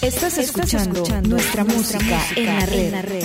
[0.00, 2.84] Estás escuchando, nuestra, música, en la red.
[2.84, 3.24] En la red.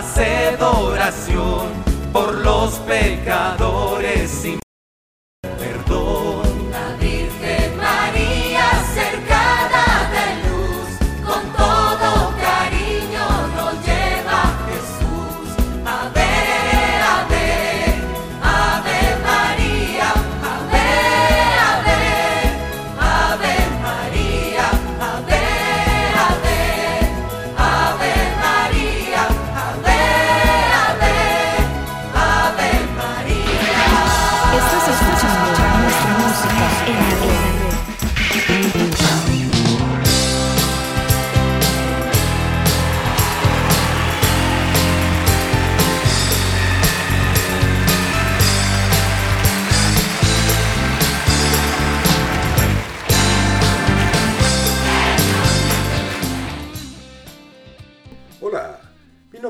[0.00, 1.17] Haced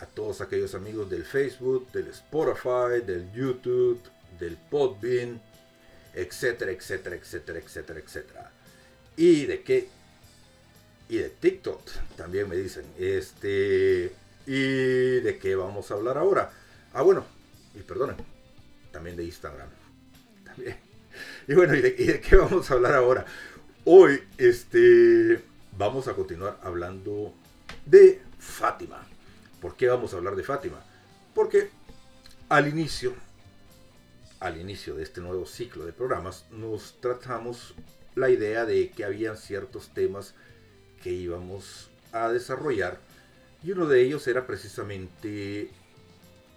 [0.00, 4.00] a todos aquellos amigos del Facebook, del Spotify, del YouTube,
[4.38, 5.40] del Podbean,
[6.14, 8.50] etcétera, etcétera, etcétera, etcétera, etcétera.
[9.16, 9.88] Y de qué
[11.08, 11.80] y de TikTok
[12.16, 12.84] también me dicen.
[12.98, 14.12] Este
[14.46, 16.52] y de qué vamos a hablar ahora.
[16.92, 17.24] Ah, bueno,
[17.74, 18.16] y perdonen,
[18.92, 19.68] también de Instagram.
[20.44, 20.76] También.
[21.46, 23.26] Y bueno, ¿y de, ¿y de, qué vamos a hablar ahora?
[23.84, 25.42] Hoy este
[25.76, 27.34] vamos a continuar hablando
[27.86, 29.07] de Fátima.
[29.60, 30.82] ¿Por qué vamos a hablar de Fátima?
[31.34, 31.70] Porque
[32.48, 33.14] al inicio,
[34.40, 37.74] al inicio de este nuevo ciclo de programas, nos tratamos
[38.14, 40.34] la idea de que habían ciertos temas
[41.02, 42.98] que íbamos a desarrollar
[43.62, 45.70] y uno de ellos era precisamente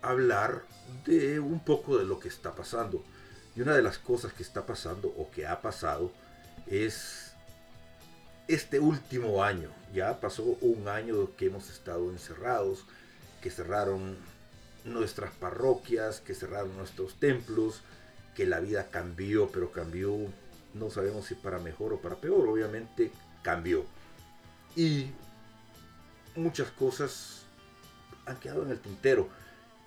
[0.01, 0.63] hablar
[1.05, 3.03] de un poco de lo que está pasando.
[3.55, 6.11] Y una de las cosas que está pasando o que ha pasado
[6.67, 7.30] es
[8.53, 9.69] este último año.
[9.93, 12.85] Ya pasó un año que hemos estado encerrados,
[13.41, 14.17] que cerraron
[14.85, 17.81] nuestras parroquias, que cerraron nuestros templos,
[18.35, 20.15] que la vida cambió, pero cambió,
[20.73, 23.11] no sabemos si para mejor o para peor, obviamente
[23.43, 23.85] cambió.
[24.75, 25.11] Y
[26.35, 27.43] muchas cosas
[28.25, 29.27] han quedado en el tintero.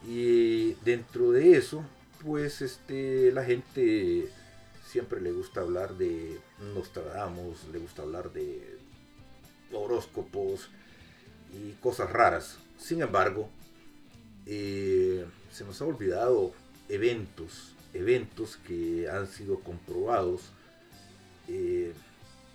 [0.06, 1.82] Y dentro de eso,
[2.22, 4.30] pues este, la gente
[4.94, 6.38] siempre le gusta hablar de
[6.72, 8.78] Nostradamus, le gusta hablar de
[9.72, 10.70] horóscopos
[11.52, 12.58] y cosas raras.
[12.78, 13.50] Sin embargo,
[14.46, 16.52] eh, se nos ha olvidado
[16.88, 20.42] eventos, eventos que han sido comprobados
[21.48, 21.92] eh,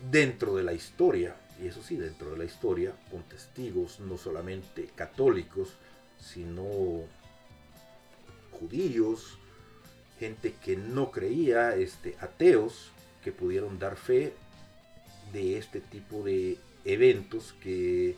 [0.10, 4.90] dentro de la historia, y eso sí, dentro de la historia, con testigos no solamente
[4.96, 5.74] católicos,
[6.18, 7.04] sino
[8.52, 9.39] judíos,
[10.20, 12.92] gente que no creía, este, ateos,
[13.24, 14.34] que pudieron dar fe
[15.34, 18.16] de este tipo de eventos que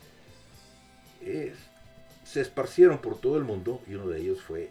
[1.21, 1.53] eh,
[2.24, 4.69] se esparcieron por todo el mundo y uno de ellos fue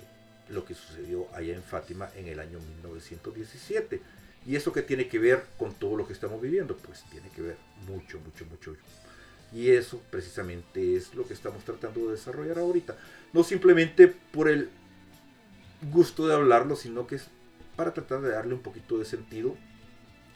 [0.49, 4.01] lo que sucedió allá en Fátima en el año 1917.
[4.47, 6.77] ¿Y eso que tiene que ver con todo lo que estamos viviendo?
[6.77, 7.57] Pues tiene que ver
[7.87, 8.75] mucho, mucho, mucho.
[9.53, 12.97] Y eso precisamente es lo que estamos tratando de desarrollar ahorita.
[13.33, 14.71] No simplemente por el
[15.83, 17.29] gusto de hablarlo, sino que es
[17.77, 19.57] para tratar de darle un poquito de sentido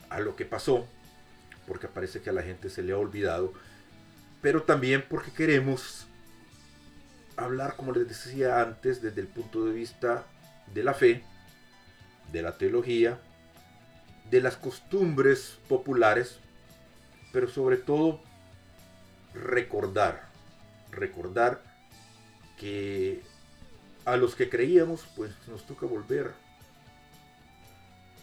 [0.09, 0.87] a lo que pasó,
[1.67, 3.53] porque parece que a la gente se le ha olvidado,
[4.41, 6.07] pero también porque queremos
[7.37, 10.25] hablar, como les decía antes, desde el punto de vista
[10.73, 11.23] de la fe,
[12.31, 13.19] de la teología,
[14.29, 16.39] de las costumbres populares,
[17.31, 18.21] pero sobre todo
[19.33, 20.29] recordar,
[20.91, 21.61] recordar
[22.57, 23.21] que
[24.05, 26.31] a los que creíamos, pues nos toca volver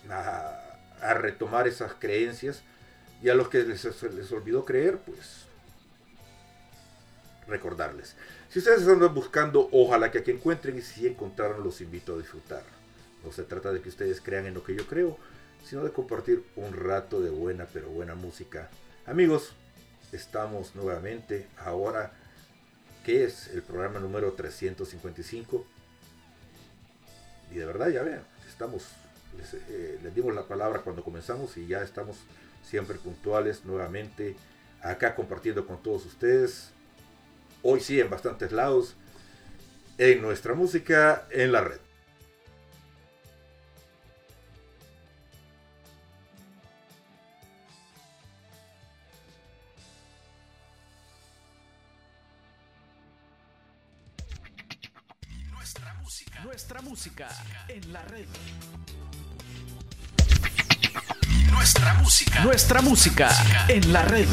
[0.08, 0.58] a,
[1.14, 2.62] retomar esas creencias
[3.20, 3.84] y a los que les,
[4.14, 5.46] les olvidó creer, pues
[7.48, 8.16] recordarles.
[8.48, 12.62] Si ustedes andan buscando, ojalá que aquí encuentren y si encontraron, los invito a disfrutar.
[13.24, 15.18] No se trata de que ustedes crean en lo que yo creo,
[15.64, 18.68] sino de compartir un rato de buena pero buena música.
[19.06, 19.54] Amigos,
[20.12, 22.12] estamos nuevamente ahora
[23.04, 25.66] que es el programa número 355.
[27.52, 28.88] Y de verdad, ya vean, estamos,
[29.68, 32.16] eh, les, dimos la palabra cuando comenzamos y ya estamos
[32.64, 34.36] siempre puntuales nuevamente
[34.80, 36.70] acá compartiendo con todos ustedes.
[37.62, 38.96] Hoy sí, en bastantes lados,
[39.98, 41.78] en nuestra música en la red.
[56.92, 57.26] Música
[57.68, 58.26] en la red.
[61.50, 62.40] Nuestra música.
[62.44, 63.30] Nuestra música
[63.68, 64.28] en la red.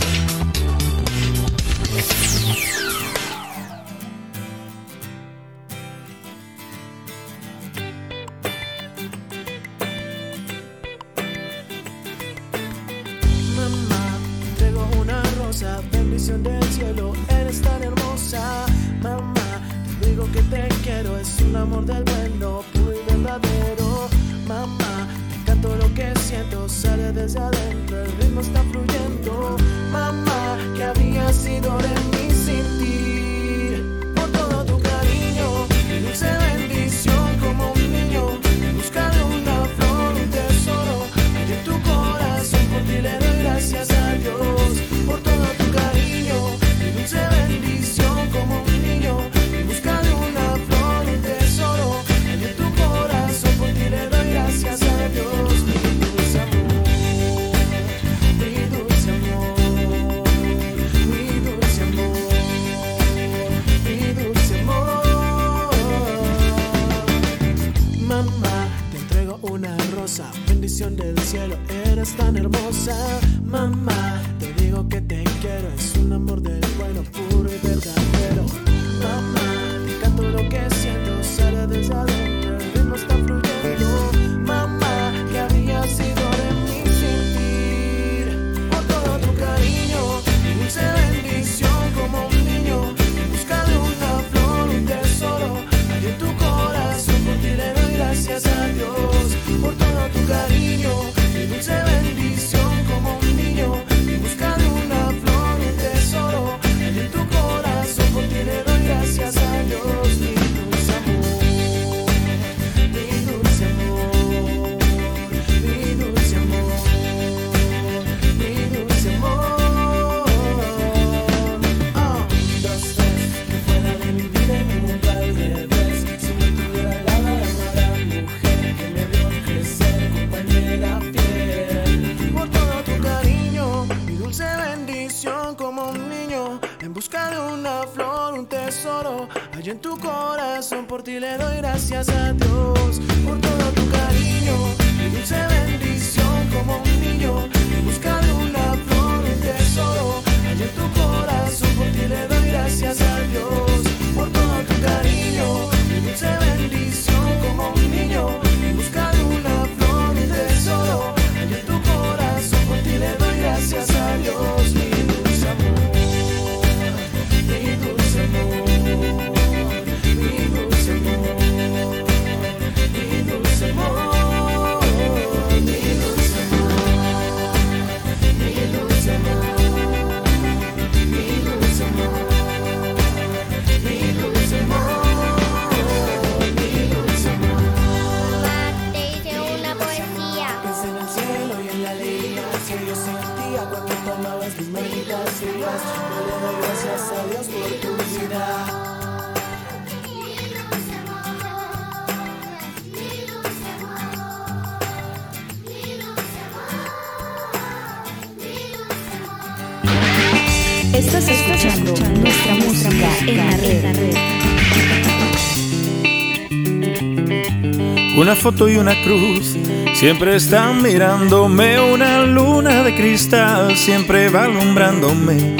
[218.30, 219.58] Una foto y una cruz
[219.96, 221.80] siempre están mirándome.
[221.80, 225.58] Una luna de cristal siempre va alumbrándome.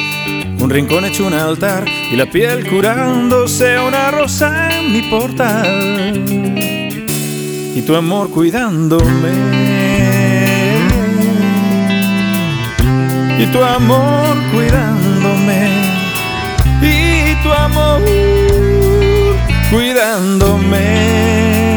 [0.60, 3.80] Un rincón hecho un altar y la piel curándose.
[3.80, 6.14] Una rosa en mi portal
[7.76, 9.32] y tu amor cuidándome.
[13.40, 15.70] Y tu amor cuidándome.
[16.84, 18.04] Y tu amor
[19.72, 21.69] cuidándome.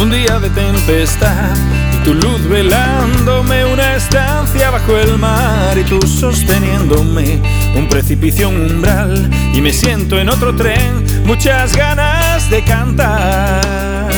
[0.00, 1.56] Un día de tempestad
[1.92, 7.40] y tu luz velándome una estancia bajo el mar y tú sosteniéndome
[7.74, 14.08] un precipicio un umbral y me siento en otro tren muchas ganas de cantar.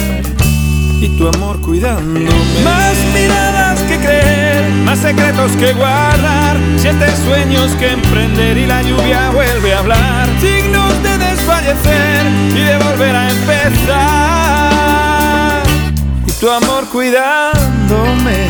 [1.00, 2.28] Y tu amor cuidándome.
[2.62, 9.30] Más miradas que creer más secretos que guardar siete sueños que emprender y la lluvia
[9.30, 10.28] vuelve a hablar.
[10.40, 15.09] Signos de desfallecer y de volver a empezar
[16.40, 18.46] tu amor cuidándome.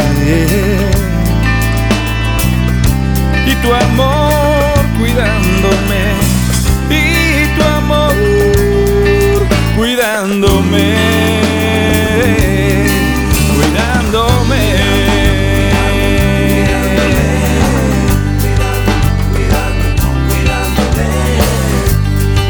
[3.47, 6.03] Y tu amor cuidándome.
[6.89, 8.15] Y tu amor
[9.77, 10.95] cuidándome.
[13.57, 14.77] Cuidándome.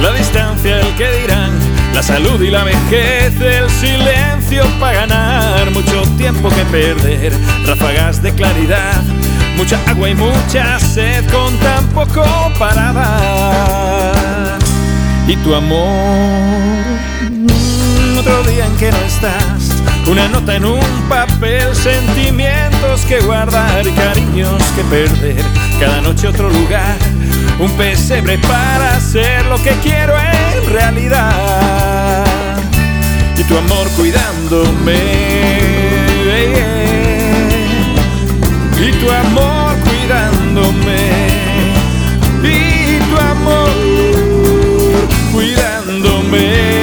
[0.03, 1.60] La distancia el que dirán
[2.01, 7.31] la salud y la vejez, el silencio para ganar, mucho tiempo que perder,
[7.67, 9.03] ráfagas de claridad,
[9.55, 12.25] mucha agua y mucha sed con tan poco
[12.59, 14.59] para dar.
[15.29, 16.87] Y tu amor,
[18.19, 19.69] otro día en que no estás,
[20.11, 25.45] una nota en un papel, sentimientos que guardar, cariños que perder,
[25.79, 26.97] cada noche otro lugar,
[27.61, 32.25] un pesebre para hacer lo que quiero en realidad.
[33.37, 34.99] Y tu amor cuidándome.
[38.81, 40.99] Y tu amor cuidándome.
[42.43, 43.71] Y tu amor
[45.33, 46.80] cuidándome.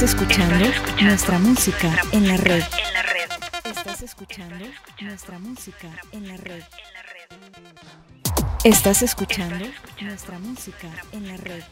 [0.00, 0.66] Estás escuchando
[1.02, 2.62] nuestra música en la red.
[3.64, 4.64] Estás escuchando
[5.02, 6.62] nuestra música en la red.
[8.64, 9.56] Estás escuchando
[10.00, 11.62] nuestra música en la red.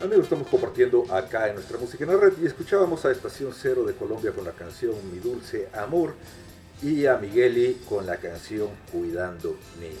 [0.00, 3.84] Amigos, estamos compartiendo acá en nuestra música en la red y escuchábamos a Estación Cero
[3.84, 6.16] de Colombia con la canción Mi Dulce Amor
[6.82, 9.92] y a Migueli con la canción Cuidándome.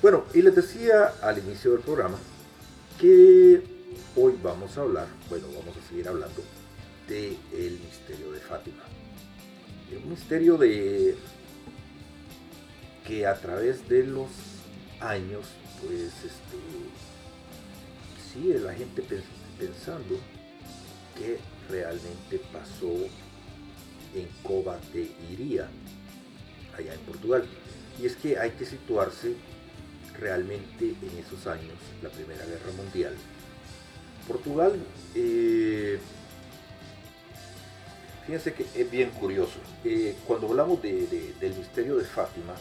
[0.00, 2.16] Bueno, y les decía al inicio del programa
[2.98, 3.62] que
[4.16, 6.42] hoy vamos a hablar, bueno, vamos a seguir hablando
[7.08, 8.82] de el misterio de Fátima.
[10.02, 11.16] Un misterio de
[13.06, 14.28] que a través de los
[15.00, 15.44] años,
[15.82, 16.58] pues este
[18.32, 19.22] sigue la gente pens-
[19.58, 20.18] pensando
[21.16, 21.38] que
[21.70, 22.92] realmente pasó
[24.14, 25.68] en Coba de Iría.
[26.76, 27.44] allá en Portugal.
[28.02, 29.36] Y es que hay que situarse
[30.18, 33.14] realmente en esos años, la Primera Guerra Mundial.
[34.26, 34.72] Portugal,
[35.14, 36.00] eh,
[38.26, 39.58] fíjense que es bien curioso.
[39.84, 42.54] Eh, cuando hablamos de- del misterio de Fátima,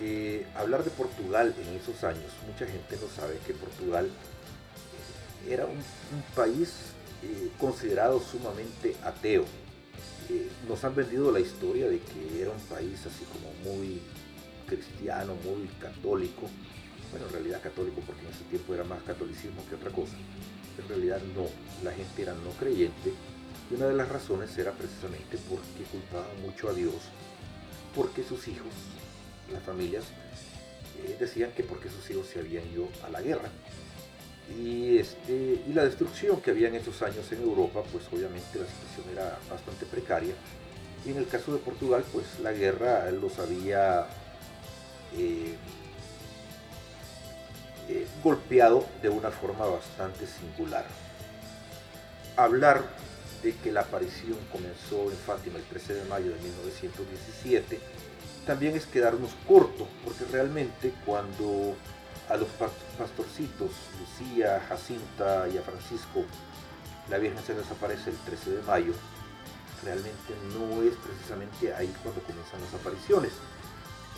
[0.00, 4.08] eh, hablar de Portugal en esos años, mucha gente no sabe que Portugal
[5.48, 5.78] era un,
[6.34, 9.44] país eh, considerado sumamente ateo.
[10.68, 14.00] Nos han vendido la historia de que era un país así como muy
[14.66, 16.42] cristiano, muy católico.
[17.10, 20.12] Bueno, en realidad católico porque en ese tiempo era más catolicismo que otra cosa.
[20.80, 21.46] En realidad no,
[21.82, 23.14] la gente era no creyente
[23.70, 26.94] y una de las razones era precisamente porque culpaban mucho a Dios,
[27.94, 28.72] porque sus hijos,
[29.52, 30.04] las familias,
[31.04, 33.50] eh, decían que porque sus hijos se habían ido a la guerra.
[34.56, 38.66] Y, este, y la destrucción que había en esos años en Europa, pues obviamente la
[38.66, 40.34] situación era bastante precaria.
[41.04, 44.06] Y en el caso de Portugal, pues la guerra los había
[45.16, 45.54] eh,
[47.88, 50.86] eh, golpeado de una forma bastante singular.
[52.36, 52.84] Hablar
[53.42, 57.78] de que la aparición comenzó en Fátima el 13 de mayo de 1917
[58.46, 61.76] también es quedarnos corto, porque realmente cuando
[62.30, 66.24] a los pa- pastorcitos, Lucía, Jacinta y a Francisco,
[67.10, 68.92] la Virgen se les aparece el 13 de mayo,
[69.84, 73.32] realmente no es precisamente ahí cuando comienzan las apariciones.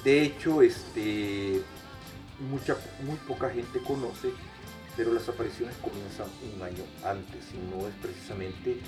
[0.04, 1.60] De hecho, este,
[2.38, 4.30] mucha, muy poca gente conoce,
[4.96, 8.78] pero las apariciones comienzan un año antes y no es precisamente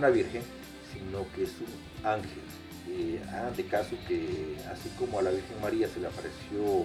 [0.00, 0.42] la Virgen,
[0.92, 2.42] sino que es un ángel.
[2.88, 3.20] Eh,
[3.56, 6.84] de caso que así como a la Virgen María se le apareció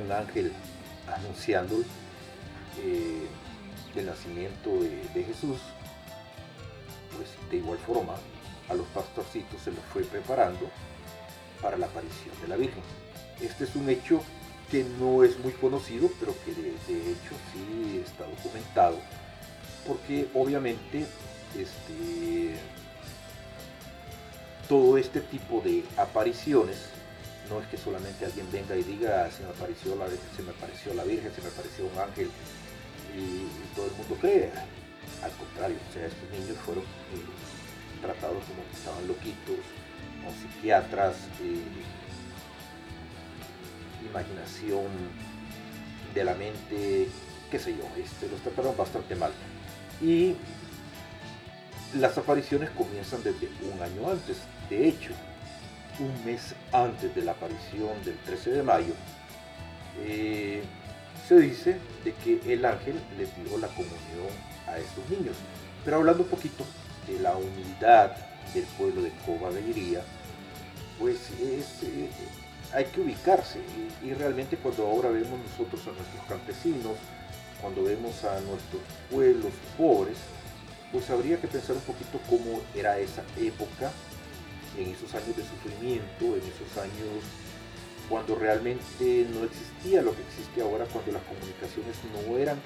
[0.00, 0.52] un ángel
[1.12, 1.82] anunciando
[2.82, 3.26] eh,
[3.96, 5.58] el nacimiento de, de Jesús,
[7.16, 8.14] pues de igual forma
[8.68, 10.70] a los pastorcitos se los fue preparando
[11.60, 12.82] para la aparición de la Virgen.
[13.40, 14.22] Este es un hecho
[14.70, 18.98] que no es muy conocido, pero que de, de hecho sí está documentado,
[19.86, 21.06] porque obviamente
[21.58, 22.56] este,
[24.68, 26.90] todo este tipo de apariciones
[27.48, 30.94] no es que solamente alguien venga y diga se me apareció la se me apareció
[30.94, 32.30] la Virgen, se me apareció un ángel
[33.16, 34.50] y todo el mundo cree.
[35.22, 37.26] Al contrario, o sea, estos niños fueron eh,
[38.00, 39.58] tratados como que estaban loquitos,
[40.22, 41.60] con psiquiatras, eh,
[44.08, 44.86] imaginación
[46.14, 47.08] de la mente,
[47.50, 49.32] qué sé yo, este, los trataron bastante mal.
[50.00, 50.36] Y
[51.94, 54.38] las apariciones comienzan desde un año antes.
[54.68, 55.12] De hecho,
[55.98, 58.94] un mes antes de la aparición del 13 de mayo,
[60.00, 60.62] eh,
[61.26, 64.32] se dice de que el ángel les dio la comunión
[64.66, 65.36] a estos niños.
[65.84, 66.64] Pero hablando un poquito
[67.06, 68.12] de la humildad
[68.54, 70.02] del pueblo de Coba de
[70.98, 72.10] pues es, eh,
[72.74, 73.58] hay que ubicarse
[74.02, 76.96] y, y realmente cuando ahora vemos nosotros a nuestros campesinos,
[77.60, 80.18] cuando vemos a nuestros pueblos pobres,
[80.92, 83.90] pues habría que pensar un poquito cómo era esa época,
[84.78, 87.24] en esos años de sufrimiento, en esos años
[88.08, 92.58] cuando realmente no existía lo que existe ahora, cuando las comunicaciones no eran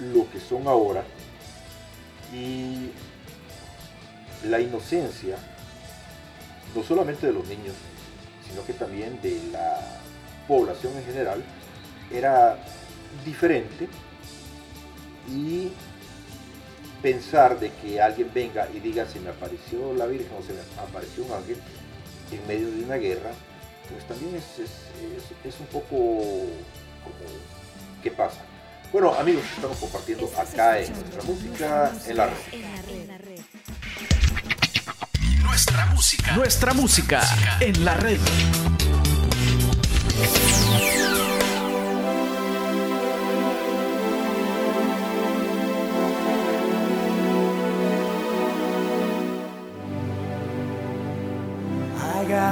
[0.00, 1.04] lo que son ahora,
[2.32, 2.90] y
[4.48, 5.36] la inocencia,
[6.74, 7.74] no solamente de los niños,
[8.48, 10.00] sino que también de la
[10.48, 11.44] población en general,
[12.12, 12.58] era
[13.24, 13.88] diferente
[15.28, 15.70] y
[17.04, 20.60] pensar de que alguien venga y diga se me apareció la Virgen o se me
[20.82, 21.58] apareció un ángel
[22.32, 23.30] en medio de una guerra,
[23.92, 25.86] pues también es, es, es- es un poco
[27.04, 27.28] como
[28.02, 28.38] ¿qué pasa?
[28.90, 31.92] Bueno amigos, estamos compartiendo Estás acá en nuestra música.
[32.06, 33.40] En la red.
[35.42, 36.32] Nuestra música.
[36.36, 37.20] Nuestra música
[37.60, 38.18] en la red.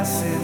[0.03, 0.42] Hágase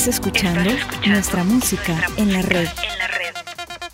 [0.00, 0.70] Estás escuchando
[1.06, 2.66] nuestra música en la red.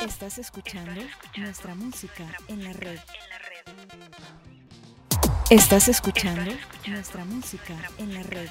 [0.06, 1.02] Estás escuchando
[1.36, 3.00] nuestra música en la red.
[5.50, 6.52] Estás escuchando
[6.86, 8.48] nuestra música en la red.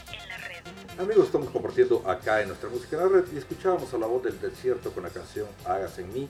[1.00, 4.24] Amigos, estamos compartiendo acá en nuestra música en la red y escuchábamos a la voz
[4.24, 6.30] del desierto con la canción Hágase en mí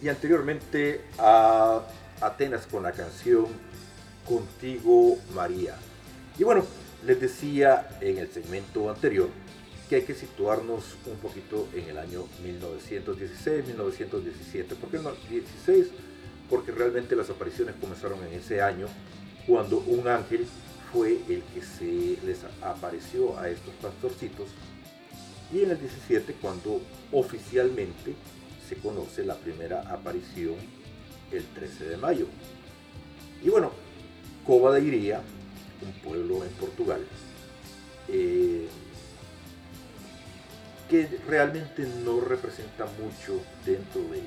[0.00, 1.82] y anteriormente a
[2.18, 3.44] Atenas con la canción
[4.26, 5.76] Contigo María.
[6.38, 6.64] Y bueno,
[7.04, 9.28] les decía en el segmento anterior
[9.92, 14.68] que hay que situarnos un poquito en el año 1916-1917.
[14.68, 15.88] ¿Por qué no 16?
[16.48, 18.86] Porque realmente las apariciones comenzaron en ese año
[19.46, 20.46] cuando un ángel
[20.90, 24.48] fue el que se les apareció a estos pastorcitos
[25.52, 26.80] y en el 17 cuando
[27.12, 28.14] oficialmente
[28.66, 30.54] se conoce la primera aparición
[31.30, 32.28] el 13 de mayo.
[33.44, 33.70] Y bueno,
[34.46, 35.20] Cova de Iría,
[35.82, 37.04] un pueblo en Portugal,
[38.08, 38.68] eh,
[40.92, 44.20] que realmente no representa mucho dentro de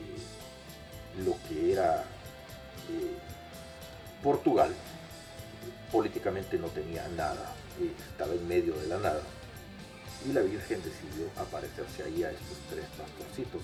[1.24, 2.02] lo que era
[2.90, 3.18] eh,
[4.24, 4.74] Portugal.
[5.92, 9.22] Políticamente no tenía nada, eh, estaba en medio de la nada.
[10.28, 13.62] Y la Virgen decidió aparecerse ahí a estos tres pastorcitos.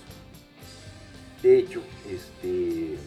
[1.42, 2.98] De hecho, este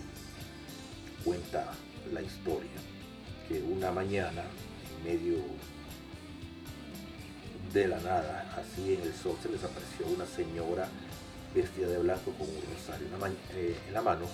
[1.24, 1.72] cuenta
[2.12, 2.82] la historia
[3.48, 5.38] que una mañana, en medio
[7.76, 10.88] de la nada, así en el sol, se les apareció una señora
[11.54, 14.26] vestida de blanco con un rosario en la, eh, en la mano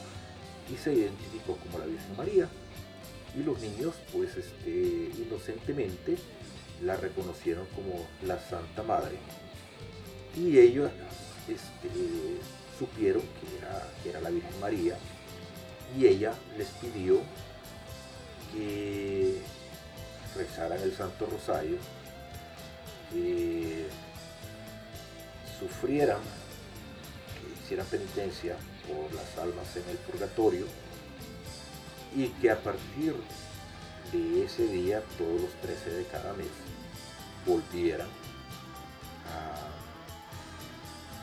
[0.71, 2.47] y se identificó como la Virgen María.
[3.35, 6.17] Y los niños, pues este, inocentemente,
[6.83, 9.17] la reconocieron como la Santa Madre.
[10.37, 10.91] Y ellos
[11.47, 11.89] este,
[12.77, 14.97] supieron que era, que era la Virgen María
[15.97, 17.19] y ella les pidió
[18.53, 19.39] que
[20.35, 21.77] rezaran el Santo Rosario,
[25.59, 26.19] sufrieran,
[27.35, 28.55] que hicieran penitencia
[28.87, 30.65] por las almas en el purgatorio
[32.15, 33.15] y que a partir
[34.11, 36.47] de ese día, todos los 13 de cada mes,
[37.45, 38.07] volvieran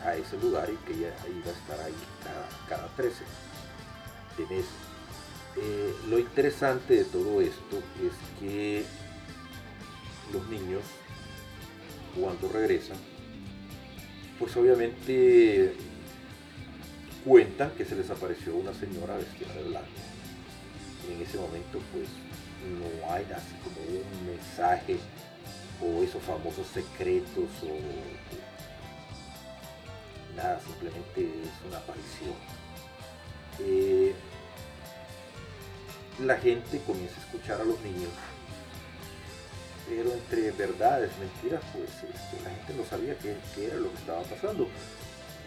[0.05, 3.25] a, a ese lugar y que ella iba a estar ahí cada, cada 13
[4.39, 4.67] de mes.
[5.57, 8.85] Eh, lo interesante de todo esto es que
[10.33, 10.83] los niños,
[12.21, 12.97] cuando regresan,
[14.39, 15.75] pues obviamente
[17.25, 19.89] cuentan que se les apareció una señora vestida de blanco.
[21.13, 22.09] En ese momento, pues
[22.79, 24.97] no hay así como un mensaje
[25.81, 28.37] o esos famosos secretos o
[30.37, 32.35] nada, simplemente es una aparición.
[33.61, 34.15] Eh,
[36.21, 38.11] la gente comienza a escuchar a los niños,
[39.89, 44.23] pero entre verdades, mentiras, pues este, la gente no sabía qué, era lo que estaba
[44.23, 44.69] pasando.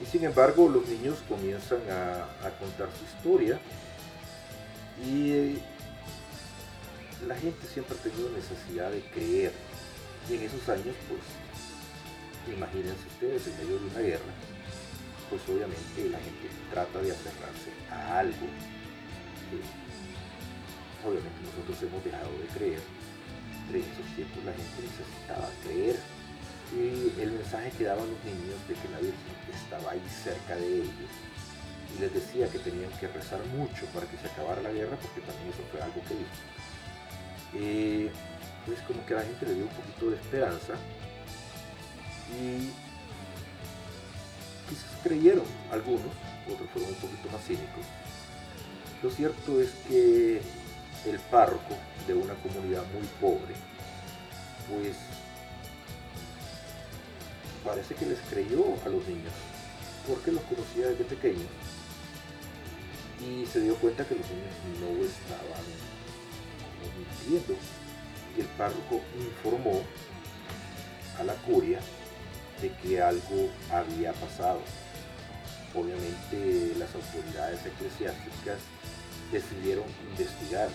[0.02, 3.60] Y sin embargo, los niños comienzan a, contar su historia
[5.06, 5.60] y
[7.28, 9.52] la gente siempre ha tenido necesidad de creer.
[10.30, 14.34] Y en esos años, pues, imagínense ustedes, en medio de una guerra,
[15.30, 18.48] pues obviamente la gente trata de aferrarse a algo
[21.06, 22.82] obviamente nosotros hemos dejado de creer,
[23.80, 25.98] en esos tiempos la gente necesitaba creer.
[26.72, 30.88] Y el mensaje que daban los niños de que la Virgen estaba ahí cerca de
[30.88, 31.12] ellos
[31.96, 35.20] y les decía que tenían que rezar mucho para que se acabara la guerra, porque
[35.22, 36.38] también eso fue algo que dijo.
[37.56, 38.12] Eh,
[38.66, 40.74] pues como que la gente le dio un poquito de esperanza
[42.32, 42.70] y
[44.70, 46.14] quizás creyeron algunos,
[46.48, 47.86] otros fueron un poquito más cínicos.
[49.04, 50.42] Lo cierto es que
[51.06, 51.76] el párroco
[52.08, 53.56] de una comunidad muy pobre,
[54.70, 54.96] pues
[57.66, 59.34] parece que les creyó a los niños,
[60.08, 61.48] porque los conocía desde pequeños
[63.22, 65.64] y se dio cuenta que los niños no estaban
[66.98, 67.56] mintiendo.
[68.36, 69.82] Y el párroco informó
[71.20, 71.80] a la curia
[72.62, 74.62] de que algo había pasado.
[75.76, 78.60] Obviamente las autoridades eclesiásticas
[79.32, 80.70] decidieron investigar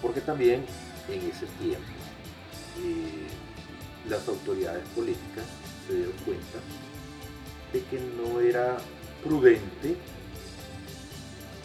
[0.00, 0.64] porque también
[1.08, 1.86] en ese tiempo
[2.82, 3.26] eh,
[4.08, 5.44] las autoridades políticas
[5.86, 6.58] se dieron cuenta
[7.72, 8.78] de que no era
[9.22, 9.96] prudente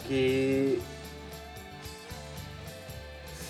[0.08, 0.78] que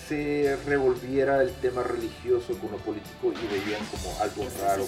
[0.07, 4.85] se revolviera el tema religioso con lo político y veían como algo raro.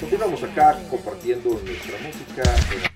[0.00, 2.87] Continuamos acá compartiendo nuestra música.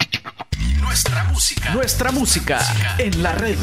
[0.93, 1.73] Nuestra música.
[1.73, 2.61] Nuestra música
[2.99, 3.57] en la red.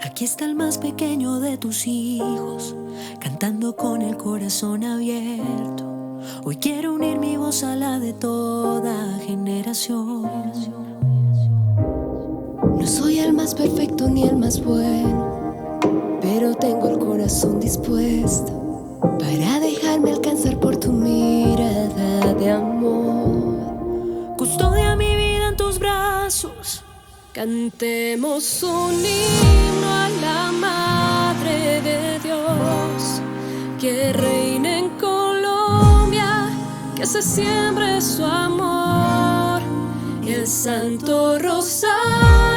[0.00, 2.76] Aquí está el más pequeño de tus hijos,
[3.18, 6.20] cantando con el corazón abierto.
[6.44, 10.91] Hoy quiero unir mi voz a la de toda generación.
[12.82, 15.78] No soy el más perfecto ni el más bueno,
[16.20, 24.36] pero tengo el corazón dispuesto para dejarme alcanzar por tu mirada de amor.
[24.36, 26.82] Custodia mi vida en tus brazos.
[27.32, 33.22] Cantemos un himno a la Madre de Dios,
[33.80, 36.50] que reine en Colombia,
[36.96, 39.62] que se siembre su amor,
[40.26, 42.51] el Santo Rosario.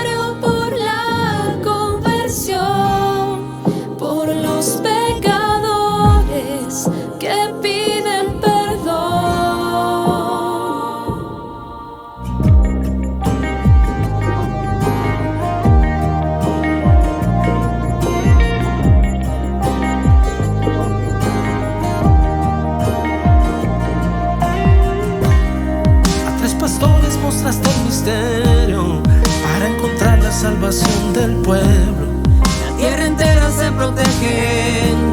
[30.72, 32.07] salvación del pueblo.
[32.61, 35.04] La tierra entera se protege.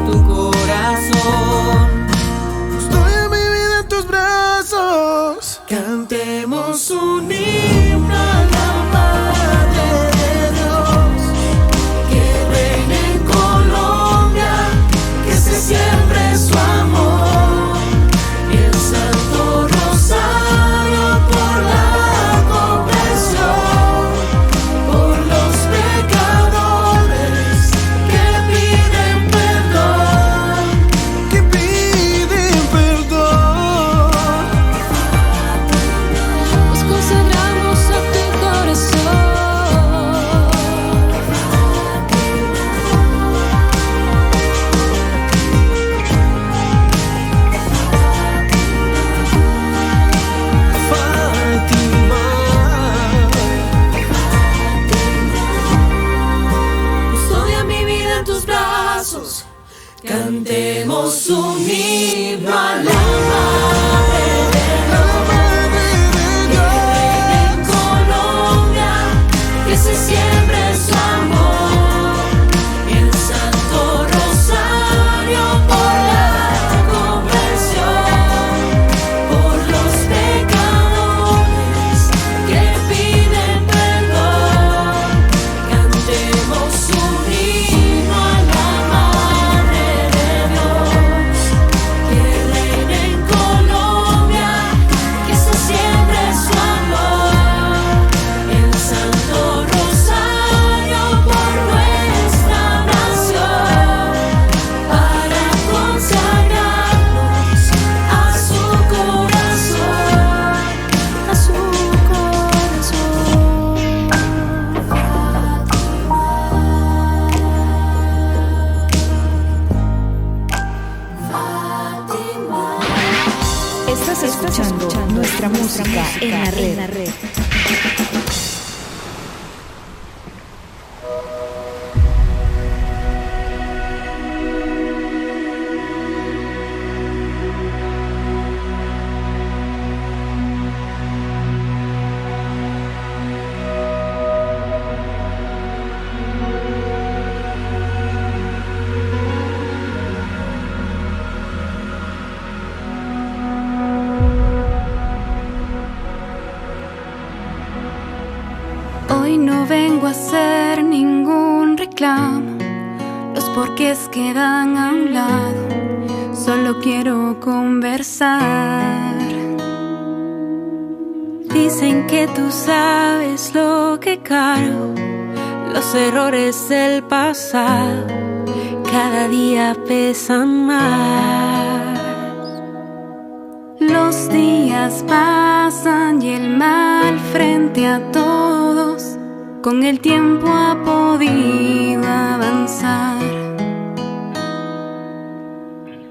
[183.79, 189.17] Los días pasan y el mal frente a todos
[189.63, 193.17] con el tiempo ha podido avanzar.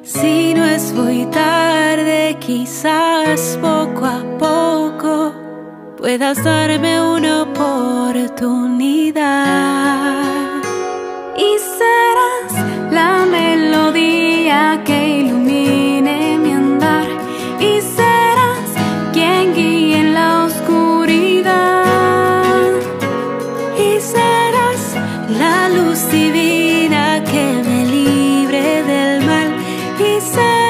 [0.02, 5.32] Si no es muy tarde, quizás poco a poco
[5.96, 6.61] puedas dar
[30.24, 30.61] say.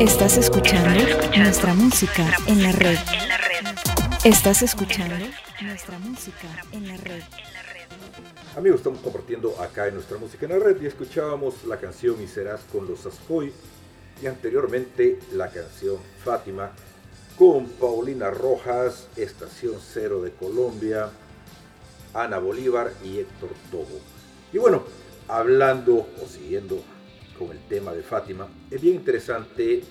[0.00, 0.98] Estás escuchando
[1.36, 2.96] nuestra música en la red.
[4.24, 5.26] Estás escuchando
[5.60, 7.22] nuestra música en la red.
[8.56, 12.28] Amigos, estamos compartiendo acá en nuestra música en la red y escuchábamos la canción Y
[12.28, 13.52] serás con los Ascoy
[14.22, 16.70] y anteriormente la canción Fátima
[17.36, 21.10] con Paulina Rojas, Estación Cero de Colombia,
[22.14, 24.00] Ana Bolívar y Héctor Togo.
[24.50, 24.82] Y bueno,
[25.28, 26.82] hablando o siguiendo
[27.40, 29.82] con el tema de Fátima, es bien interesante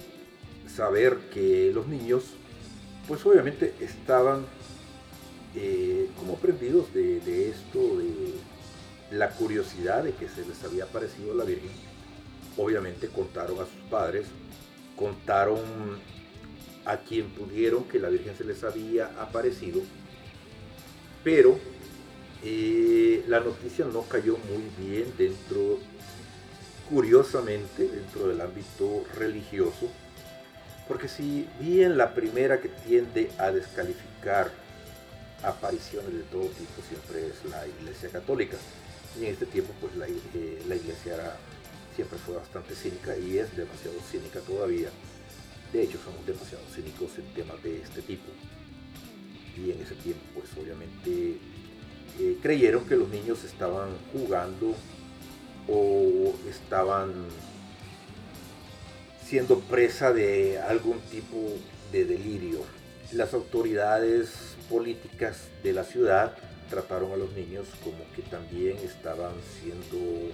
[0.67, 2.25] saber que los niños,
[3.07, 4.45] pues obviamente estaban
[5.55, 11.43] eh, como prendidos de, esto, de la curiosidad de que se les había aparecido la
[11.43, 11.71] Virgen.
[12.55, 14.27] Obviamente contaron a sus padres,
[14.95, 15.59] contaron
[16.85, 19.81] a quien pudieron que la Virgen se les había aparecido,
[21.23, 21.57] pero
[22.43, 25.79] eh, la noticia no cayó muy bien dentro,
[26.89, 29.89] curiosamente, dentro del ámbito religioso,
[30.87, 34.51] porque si bien la primera que tiende a descalificar
[35.43, 38.57] apariciones de todo tipo siempre es la Iglesia Católica,
[39.19, 41.37] y en este tiempo pues la, eh, Iglesia era-
[41.95, 44.89] siempre fue bastante cínica y es demasiado cínica todavía.
[45.73, 48.31] De hecho, somos demasiado cínicos en temas de este tipo.
[49.57, 51.37] Y en ese tiempo, pues obviamente
[52.19, 54.75] eh, creyeron que los niños estaban jugando
[55.69, 57.13] o estaban
[59.25, 61.37] siendo presa de algún tipo
[61.91, 62.59] de delirio.
[63.11, 66.35] Las autoridades políticas de la ciudad
[66.69, 70.31] trataron a los niños como que también estaban siendo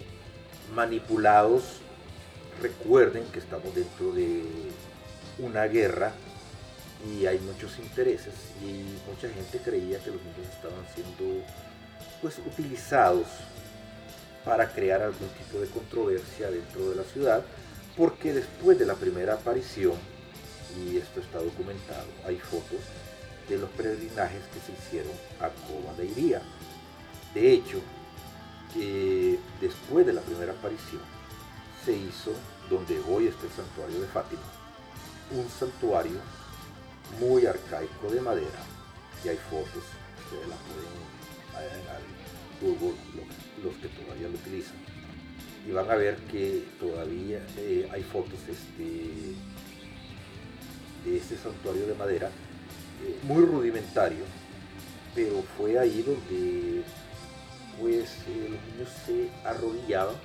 [0.74, 1.64] manipulados.
[2.62, 4.44] Recuerden que estamos dentro de
[5.40, 6.14] una guerra
[7.06, 8.34] y hay muchos intereses
[8.64, 11.44] y mucha gente creía que los niños estaban siendo
[12.22, 13.28] pues utilizados
[14.46, 17.44] para crear algún tipo de controversia dentro de la ciudad
[17.98, 19.96] Porque después de la primera aparición,
[20.78, 22.80] y esto está documentado, hay fotos
[23.48, 26.42] de los peregrinajes que se hicieron a Cova de Iría.
[27.34, 27.80] De hecho,
[28.76, 31.02] eh, después de la primera aparición,
[31.86, 32.32] se hizo,
[32.70, 34.42] donde hoy está el santuario de Fátima,
[35.32, 36.20] un santuario
[37.20, 38.60] muy arcaico de madera,
[39.24, 39.84] y hay fotos,
[40.26, 41.06] ustedes las pueden
[41.64, 42.98] en Google,
[43.66, 44.76] los, que todavía lo utilizan,
[45.68, 49.34] y van a ver que todavía eh, hay fotos este,
[51.04, 52.30] de este santuario de madera
[53.04, 54.24] eh, muy rudimentario,
[55.14, 56.84] pero fue ahí donde
[57.80, 60.16] pues eh, los niños se arrodillaban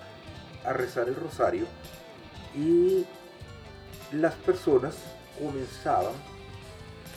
[0.65, 1.67] a rezar el rosario
[2.55, 3.05] y
[4.13, 4.97] las personas
[5.39, 6.13] comenzaban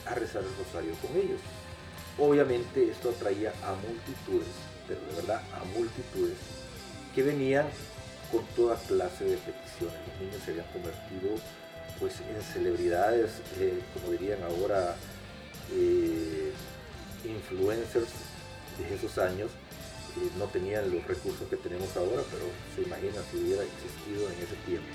[0.05, 1.39] a rezar el rosario con ellos.
[2.17, 4.55] Obviamente esto atraía a multitudes,
[4.87, 6.37] pero de verdad a multitudes,
[7.13, 7.65] que venían
[8.31, 9.97] con toda clase de peticiones.
[10.07, 11.37] Los niños se habían convertido
[11.99, 14.95] pues en celebridades, eh, como dirían ahora,
[15.71, 16.51] eh,
[17.23, 18.09] influencers
[18.79, 19.51] de esos años.
[20.17, 24.37] Eh, no tenían los recursos que tenemos ahora, pero se imagina si hubiera existido en
[24.43, 24.93] ese tiempo.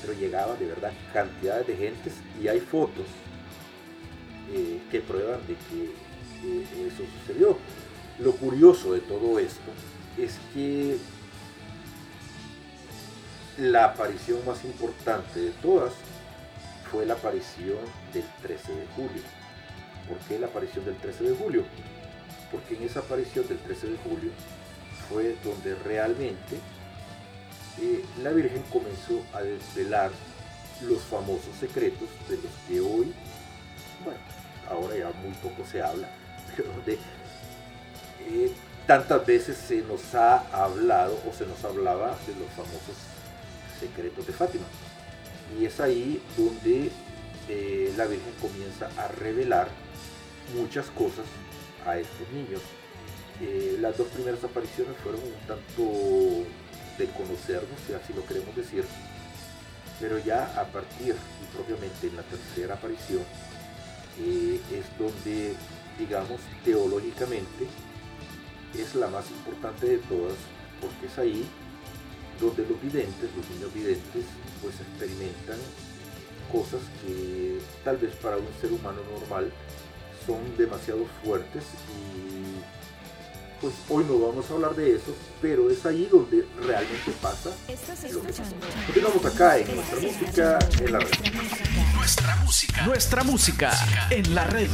[0.00, 2.12] Pero llegaba de verdad cantidades de gentes
[2.42, 3.06] y hay fotos
[4.90, 7.56] que prueban de que eso sucedió.
[8.18, 9.70] Lo curioso de todo esto
[10.16, 10.96] es que
[13.58, 15.92] la aparición más importante de todas
[16.90, 17.78] fue la aparición
[18.12, 19.22] del 13 de julio.
[20.08, 21.64] ¿Por qué la aparición del 13 de julio?
[22.52, 24.30] Porque en esa aparición del 13 de julio
[25.08, 26.56] fue donde realmente
[27.80, 30.12] eh, la Virgen comenzó a desvelar
[30.82, 33.12] los famosos secretos de los que hoy,
[34.04, 34.20] bueno,
[34.70, 36.08] ahora ya muy poco se habla,
[36.56, 36.98] pero de
[38.86, 42.96] tantas veces se nos ha hablado o se nos hablaba de los famosos
[43.80, 44.64] secretos de Fátima.
[45.58, 46.90] Y es ahí donde
[47.48, 49.68] eh, la Virgen comienza a revelar
[50.54, 51.24] muchas cosas
[51.86, 52.60] a estos niños.
[53.40, 56.46] Eh, las dos primeras apariciones fueron un tanto
[56.98, 58.84] de conocernos, si así lo queremos decir,
[59.98, 63.22] pero ya a partir y propiamente en la tercera aparición
[64.20, 65.54] eh, es donde,
[65.98, 67.66] digamos, teológicamente
[68.78, 70.36] es la más importante de todas,
[70.80, 71.46] porque es ahí
[72.40, 74.24] donde los videntes, los niños videntes,
[74.60, 75.58] pues experimentan
[76.50, 79.52] cosas que tal vez para un ser humano normal
[80.26, 82.44] son demasiado fuertes y
[83.60, 87.50] pues hoy no vamos a hablar de eso, pero es ahí donde realmente pasa
[88.12, 88.52] lo que pasa.
[88.86, 91.10] Continuamos acá en nuestra música en la red.
[91.94, 93.72] Nuestra música, nuestra música
[94.10, 94.68] en la red.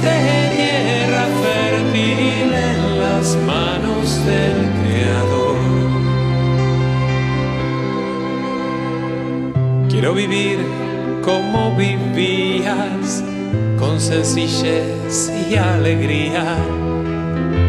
[0.00, 0.16] Fuiste
[0.56, 5.56] tierra fértil en las manos del Creador.
[9.90, 10.58] Quiero vivir
[11.22, 13.22] como vivías,
[13.78, 16.56] con sencillez y alegría,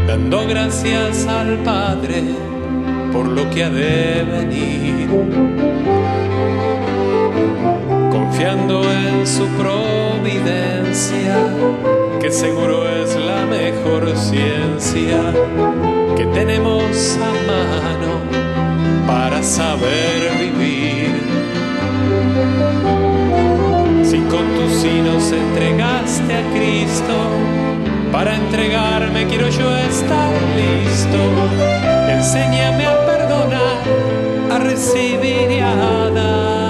[0.08, 2.24] dando gracias al Padre
[3.12, 5.10] por lo que ha de venir
[8.10, 11.36] confiando en su providencia,
[12.22, 15.18] que seguro es la mejor ciencia
[16.16, 18.22] que tenemos a mano
[19.08, 21.10] para saber vivir.
[24.04, 27.16] Si con tus sí nos entregaste a Cristo,
[28.12, 31.18] para entregarme quiero yo estar listo.
[32.08, 33.78] Enséñame a perdonar,
[34.52, 36.61] a recibir y a dar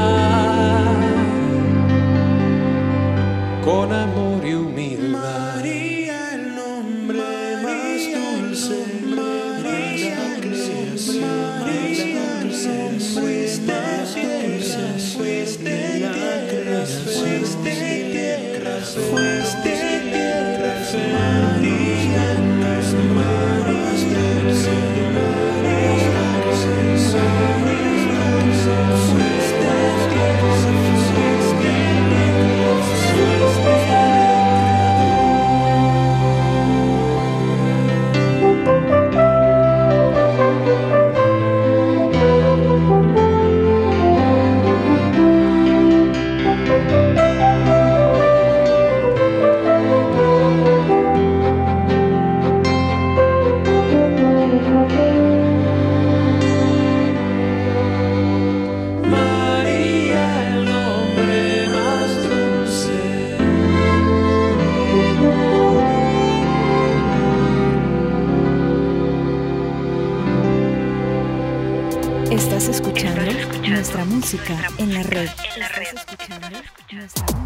[74.31, 75.27] música en la red.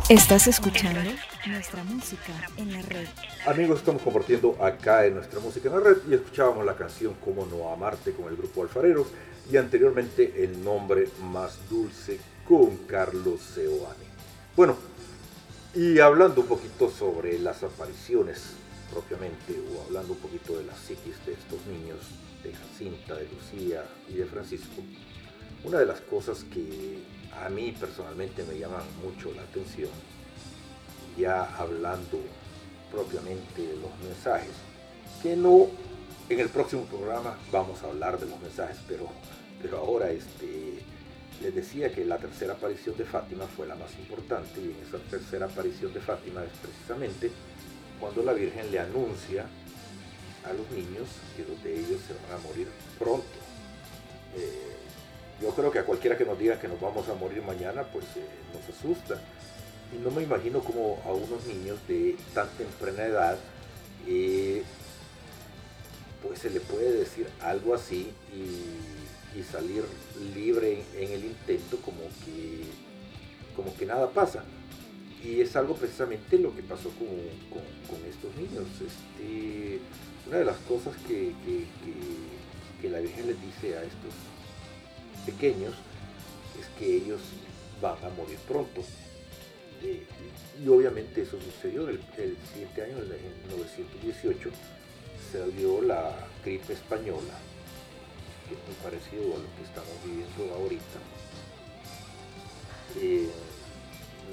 [0.08, 1.00] Estás escuchando
[1.48, 3.08] nuestra música en la red.
[3.48, 7.48] Amigos, estamos compartiendo acá en nuestra música en la red y escuchábamos la canción Cómo
[7.48, 9.08] no amarte con el grupo Alfareros
[9.52, 14.06] y anteriormente El nombre más dulce con Carlos Seoane.
[14.56, 14.78] Bueno,
[15.74, 18.52] y hablando un poquito sobre las apariciones
[18.92, 21.98] propiamente o hablando un poquito de la psiquis de estos niños,
[22.44, 24.84] de Jacinta, de Lucía y de Francisco,
[25.66, 27.00] una de las cosas que
[27.44, 29.90] a mí personalmente me llaman mucho la atención,
[31.18, 32.20] ya hablando
[32.92, 34.52] propiamente de los mensajes,
[35.24, 35.68] que no
[36.30, 39.10] en el próximo programa vamos a hablar de los mensajes, pero,
[39.62, 40.84] pero ahora este,
[41.42, 45.00] les decía que la tercera aparición de Fátima fue la más importante y en esa
[45.10, 47.32] tercera aparición de Fátima es precisamente
[48.00, 49.46] cuando la Virgen le anuncia
[50.44, 52.68] a los niños que dos de ellos se van a morir
[53.00, 53.26] pronto.
[54.36, 54.75] Eh,
[55.42, 58.06] yo creo que a cualquiera que nos diga que nos vamos a morir mañana, pues
[58.16, 59.20] eh, nos asusta.
[59.94, 63.38] Y no me imagino como a unos niños de tan temprana edad
[64.08, 64.64] eh,
[66.22, 69.84] pues se le puede decir algo así y, salir
[70.34, 72.64] libre en, el intento como que,
[73.56, 74.44] como que nada pasa.
[75.24, 77.08] Y es algo precisamente lo que pasó con,
[77.50, 78.64] con- estos niños.
[78.76, 79.80] Este,
[80.28, 81.68] una de las cosas que, que-
[82.82, 84.14] que- la Virgen les dice a estos
[85.26, 85.74] pequeños
[86.60, 87.22] es que ellos
[87.82, 88.82] van a morir pronto.
[89.84, 94.50] Y obviamente eso sucedió el, el siguiente año, en en 1918,
[95.32, 97.36] se dio la gripe española,
[98.48, 101.00] que es muy parecido a lo que estamos viviendo ahorita.
[103.02, 103.30] Eh,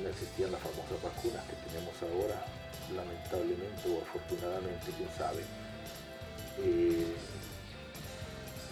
[0.01, 2.47] no existían las famosas vacunas que tenemos ahora,
[2.95, 5.43] lamentablemente o afortunadamente, quién sabe.
[6.61, 7.13] Eh,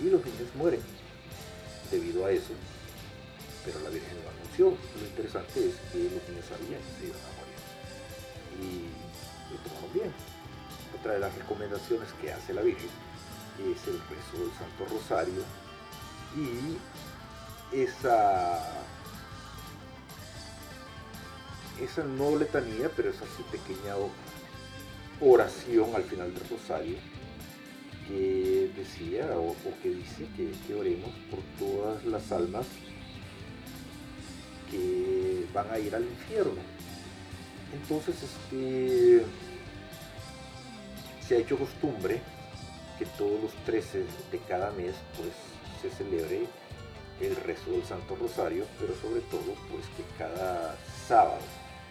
[0.00, 0.80] y los niños mueren
[1.91, 2.53] debido a eso,
[3.64, 4.70] pero la Virgen lo anunció.
[4.99, 7.61] Lo interesante es que los niños sabían que iban a morir
[8.61, 10.12] y lo tomaron bien.
[10.99, 12.91] Otra de las recomendaciones que hace la Virgen
[13.59, 15.43] es el rezo del Santo Rosario
[16.36, 18.80] y esa
[21.80, 23.95] esa no letanía, pero esa así pequeña
[25.20, 26.97] oración al final del rosario
[28.11, 32.66] que decía o, que dice que, que oremos por todas las almas
[34.70, 36.61] que van a ir al infierno.
[37.72, 39.22] Entonces, este,
[41.26, 42.20] se ha hecho costumbre
[42.98, 45.30] que todos los 13 de cada mes pues
[45.80, 46.46] se celebre
[47.20, 51.42] el rezo del Santo Rosario, pero sobre todo pues que cada sábado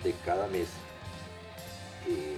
[0.04, 0.68] de cada mes
[2.08, 2.36] eh,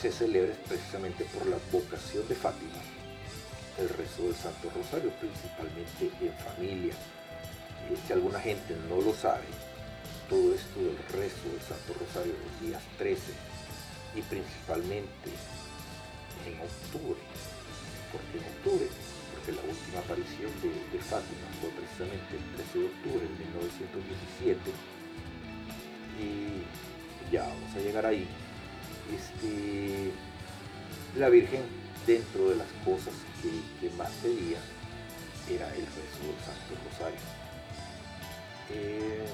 [0.00, 2.97] se celebre precisamente por la vocación de Fátima
[3.78, 6.94] el rezo del Santo Rosario, principalmente en familia.
[8.06, 9.46] Si alguna gente no lo sabe,
[10.28, 13.32] todo esto del rezo del Santo Rosario los días 13
[14.16, 15.30] y principalmente
[16.44, 17.20] en octubre,
[18.12, 18.88] porque en octubre,
[19.32, 24.58] porque la última aparición de, de Fátima fue precisamente el 13 de octubre de 1917
[26.18, 28.26] y ya vamos a llegar ahí.
[29.08, 30.10] Este,
[31.16, 31.62] la Virgen,
[32.06, 34.58] dentro de las cosas que, más pedía,
[35.48, 37.20] era el rezo del Santo Rosario.
[38.70, 39.26] Eh,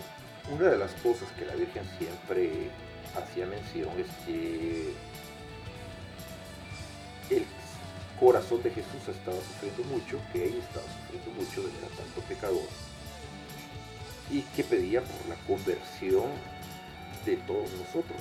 [0.50, 2.70] una de las cosas que la Virgen siempre
[3.16, 4.92] hacía mención es que
[7.30, 7.46] el
[8.20, 12.68] corazón de Jesús estaba sufriendo mucho, que ella estaba sufriendo mucho de era tanto pecador,
[14.30, 16.30] y que pedía por la conversión
[17.24, 18.20] de todos nosotros,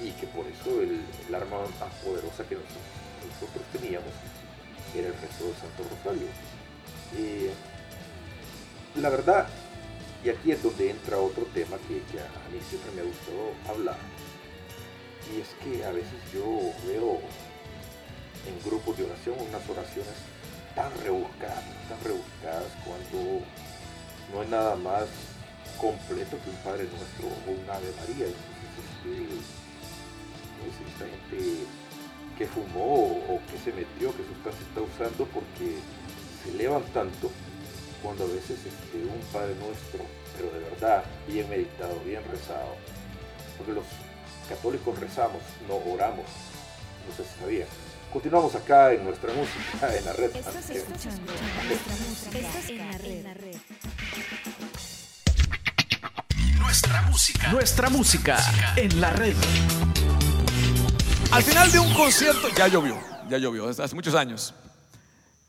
[0.00, 1.00] y que por eso el,
[1.34, 4.10] arma más poderosa que nosotros teníamos
[4.98, 6.28] era el rezo del Santo Rosario.
[7.16, 7.52] Eh,
[8.96, 9.48] la verdad,
[10.24, 13.52] y aquí es donde entra otro tema que, que a mí siempre me ha gustado
[13.68, 13.98] hablar,
[15.32, 17.20] y es que a veces yo veo
[18.46, 20.14] en grupos de oración unas oraciones
[20.74, 23.44] tan rebuscadas, tan rebuscadas cuando
[24.32, 25.06] no es nada más
[25.78, 28.26] completo que un Padre Nuestro o un Ave María.
[28.26, 29.44] Entonces,
[30.60, 31.64] pues, esta gente
[32.40, 35.76] que fumó o, o que se metió, qué sustancia está usando, porque
[36.42, 37.30] se elevan tanto
[38.02, 42.76] cuando a veces este, un Padre Nuestro, pero de verdad, bien meditado, bien rezado,
[43.58, 43.84] porque los
[44.48, 46.24] católicos rezamos, no oramos,
[47.06, 47.68] no sé si sabían.
[48.10, 50.34] Continuamos acá en nuestra música, en la red.
[50.34, 51.32] Estás escuchando
[51.68, 53.10] nuestra música en la red.
[53.10, 53.56] En la red.
[56.58, 57.52] Nuestra música.
[57.52, 58.38] Nuestra música
[58.76, 59.36] en la red.
[61.32, 64.52] Al final de un concierto, ya llovió, ya llovió, hace muchos años.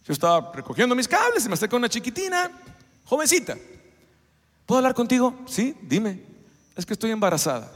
[0.06, 2.52] Yo estaba recogiendo mis cables y me acerca una chiquitina,
[3.04, 3.58] jovencita.
[4.68, 5.40] ¿Puedo hablar contigo?
[5.48, 6.22] Sí, dime.
[6.76, 7.72] Es que estoy embarazada.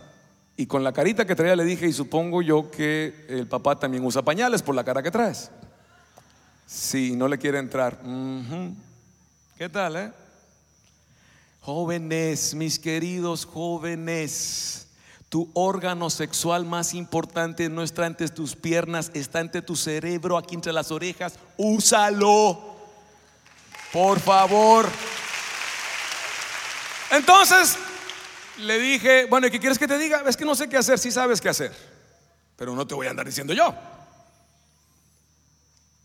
[0.56, 4.06] Y con la carita que traía le dije, y supongo yo que el papá también
[4.06, 5.50] usa pañales por la cara que traes.
[6.68, 8.00] Sí, no le quiere entrar.
[9.58, 10.12] ¿Qué tal, eh?
[11.62, 14.85] Jóvenes, mis queridos jóvenes,
[15.36, 20.56] tu órgano sexual más importante no está entre tus piernas, está entre tu cerebro, aquí
[20.56, 21.38] entre las orejas.
[21.58, 22.58] Úsalo.
[23.92, 24.88] Por favor.
[27.12, 27.78] Entonces,
[28.60, 30.24] le dije, bueno, ¿y qué quieres que te diga?
[30.26, 31.76] Es que no sé qué hacer, sí sabes qué hacer,
[32.56, 33.76] pero no te voy a andar diciendo yo.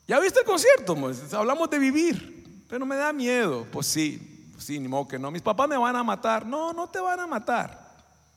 [0.09, 0.97] ¿Ya viste el concierto?
[0.97, 1.33] Pues?
[1.33, 3.65] Hablamos de vivir, pero me da miedo.
[3.71, 5.31] Pues sí, pues sí, ni modo que no.
[5.31, 6.45] Mis papás me van a matar.
[6.45, 7.80] No, no te van a matar.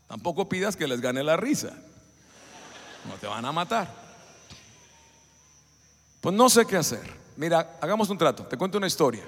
[0.07, 1.71] Tampoco pidas que les gane la risa.
[3.07, 3.93] No te van a matar.
[6.21, 7.23] Pues no sé qué hacer.
[7.35, 8.45] Mira, hagamos un trato.
[8.45, 9.23] Te cuento una historia.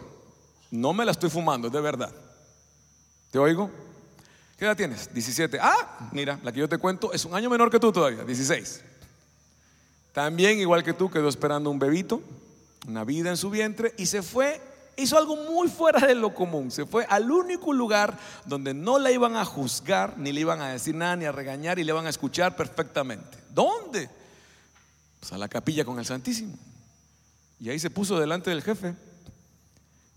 [0.72, 2.14] No me la estoy fumando, es de verdad.
[3.32, 3.70] ¿Te oigo?
[4.58, 5.14] ¿Qué edad tienes?
[5.14, 5.60] 17.
[5.62, 8.82] Ah, mira, la que yo te cuento es un año menor que tú todavía, 16.
[10.14, 12.22] También, igual que tú, quedó esperando un bebito,
[12.88, 14.62] una vida en su vientre, y se fue,
[14.98, 16.72] hizo algo muy fuera de lo común.
[16.72, 20.70] Se fue al único lugar donde no la iban a juzgar, ni le iban a
[20.70, 23.38] decir nada, ni a regañar, y le iban a escuchar perfectamente.
[23.50, 24.10] ¿Dónde?
[25.20, 26.58] Pues a la capilla con el Santísimo.
[27.60, 28.96] Y ahí se puso delante del jefe.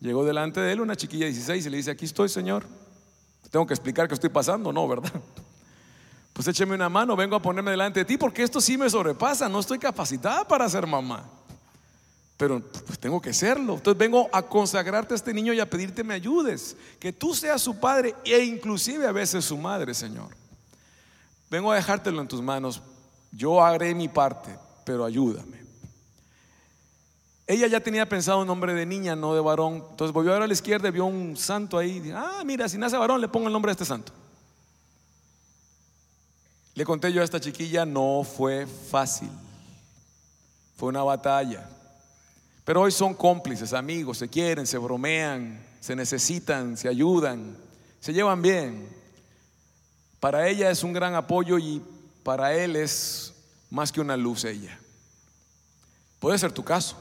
[0.01, 2.65] Llegó delante de él una chiquilla de 16 y le dice, aquí estoy, Señor.
[3.51, 5.13] Tengo que explicar qué estoy pasando, no, ¿verdad?
[6.33, 9.49] Pues écheme una mano, vengo a ponerme delante de ti porque esto sí me sobrepasa,
[9.49, 11.29] no estoy capacitada para ser mamá.
[12.39, 13.75] Pero pues tengo que serlo.
[13.75, 16.77] Entonces vengo a consagrarte a este niño y a pedirte me ayudes.
[17.01, 20.29] Que tú seas su padre e inclusive a veces su madre, Señor.
[21.51, 22.81] Vengo a dejártelo en tus manos.
[23.33, 25.59] Yo haré mi parte, pero ayúdame.
[27.45, 29.85] Ella ya tenía pensado un nombre de niña, no de varón.
[29.91, 32.13] Entonces volvió a ver a la izquierda y vio un santo ahí.
[32.15, 34.13] ah, mira, si nace varón, le pongo el nombre de este santo.
[36.75, 39.31] Le conté yo a esta chiquilla, no fue fácil.
[40.77, 41.69] Fue una batalla.
[42.69, 47.57] Pero hoy son cómplices, amigos, se quieren, se bromean, se necesitan, se ayudan,
[47.99, 48.87] se llevan bien.
[50.21, 51.81] Para ella es un gran apoyo y
[52.23, 53.33] para él es
[53.71, 54.79] más que una luz ella.
[56.21, 57.01] Puede ser tu caso.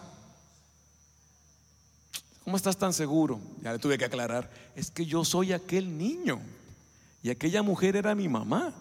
[2.45, 3.37] ¿Cómo estás tan seguro?
[3.61, 4.49] Ya le tuve que aclarar.
[4.73, 6.39] Es que yo soy aquel niño
[7.21, 8.73] y aquella mujer era mi mamá.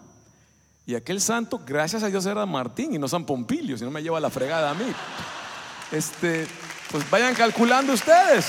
[0.85, 4.01] Y aquel santo, gracias a Dios, era Martín y no San Pompilio, si no me
[4.01, 4.85] lleva la fregada a mí.
[5.91, 6.47] Este,
[6.91, 8.45] pues vayan calculando ustedes.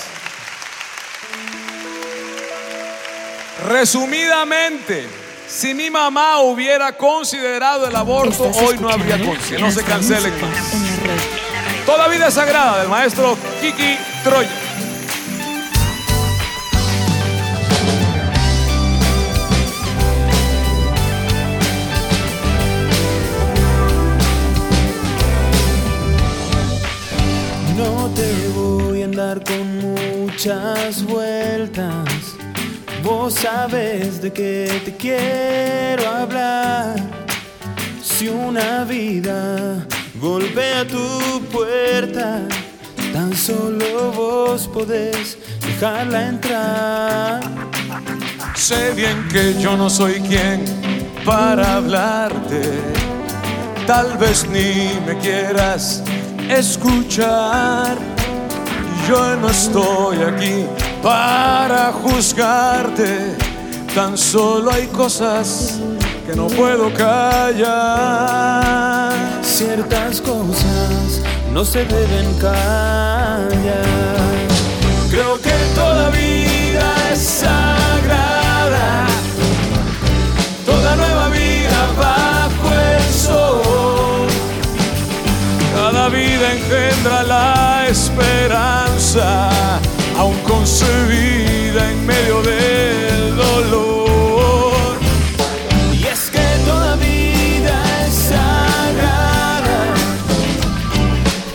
[3.67, 5.07] Resumidamente,
[5.47, 9.59] si mi mamá hubiera considerado el aborto, hoy no habría conciencia.
[9.59, 10.73] No se cancelen más.
[11.85, 14.68] Toda vida sagrada del maestro Kiki Troya.
[29.37, 32.35] Con muchas vueltas.
[33.03, 36.95] Vos sabes de qué te quiero hablar.
[38.01, 39.85] Si una vida
[40.19, 42.41] golpea tu puerta,
[43.13, 47.39] tan solo vos podés dejarla entrar.
[48.55, 50.65] Sé bien que yo no soy quien
[51.23, 52.61] para hablarte.
[53.85, 56.03] Tal vez ni me quieras
[56.49, 58.08] escuchar
[59.07, 60.65] yo no estoy aquí
[61.01, 63.35] para juzgarte,
[63.95, 65.79] tan solo hay cosas
[66.25, 67.69] que no puedo callar.
[69.41, 71.21] Ciertas cosas
[71.51, 73.49] no se deben callar.
[75.09, 79.07] Creo que toda vida es sagrada,
[80.65, 84.27] toda nueva vida bajo el sol.
[85.73, 94.99] Cada vida engendra la esperanza aún concebida en medio del dolor.
[95.93, 99.93] Y es que toda vida es sagrada,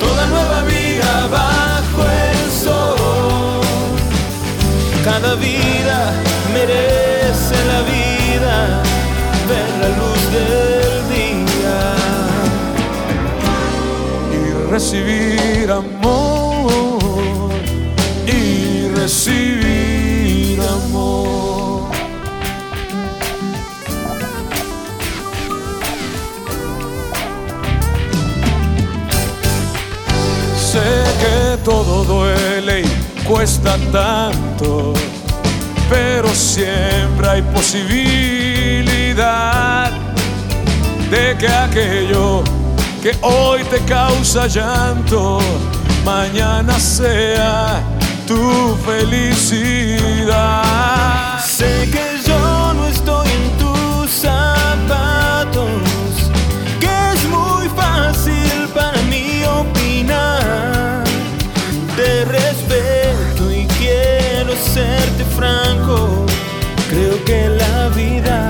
[0.01, 3.61] toda nueva vida bajo el sol.
[5.05, 6.13] Cada vida
[6.53, 8.83] merece la vida,
[9.49, 11.79] ver la luz del día
[14.33, 17.14] y recibir amor
[19.05, 21.91] recibir amor.
[30.57, 30.89] Sé
[31.21, 32.85] que todo duele y
[33.25, 34.95] cuesta tanto,
[35.91, 38.33] pero siempre hay posibilidad
[41.11, 42.43] de que aquello
[43.03, 45.41] que hoy te causa llanto,
[46.07, 47.94] mañana sea
[48.27, 50.63] tu felicidad.
[51.45, 55.71] Sé que yo no estoy en tus zapatos,
[56.81, 61.05] que es muy fácil para mí opinar.
[61.97, 66.25] Te respeto y quiero serte franco.
[66.91, 68.44] Creo que la vida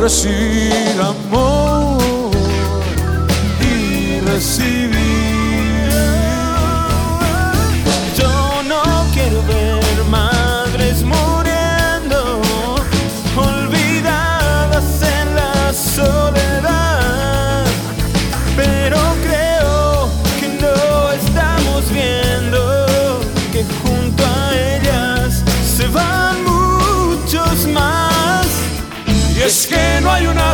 [0.00, 1.59] recibir amor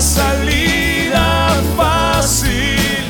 [0.07, 3.09] salida fácil,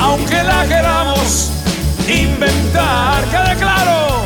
[0.00, 1.52] aunque la queramos
[2.08, 4.24] inventar, quede claro.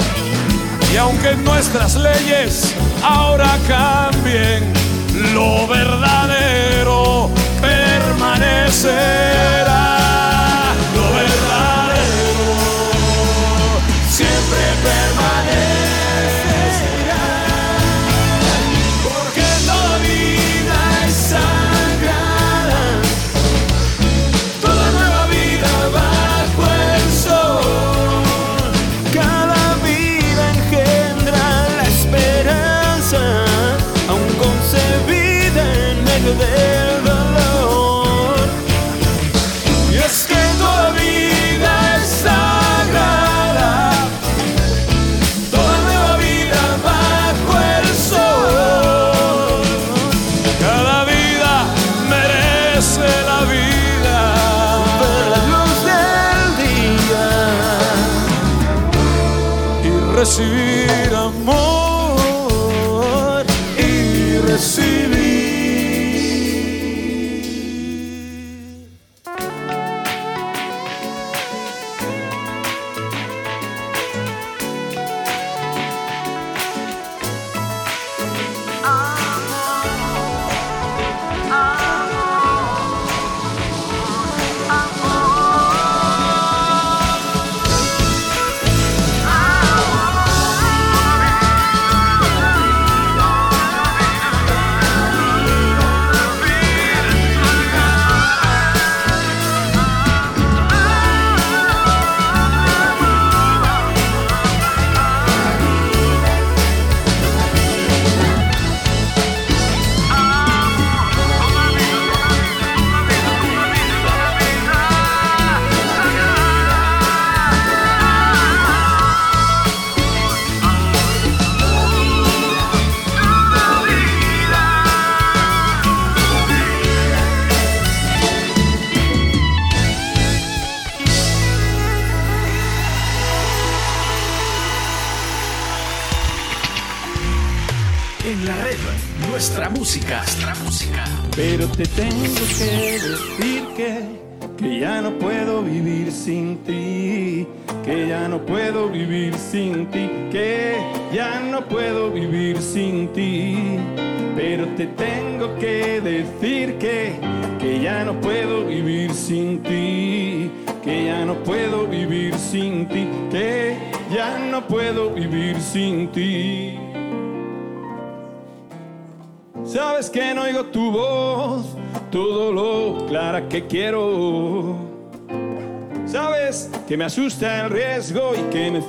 [0.93, 4.73] Y aunque nuestras leyes ahora cambien,
[5.35, 7.29] lo verdadero
[7.61, 9.88] permanecerá.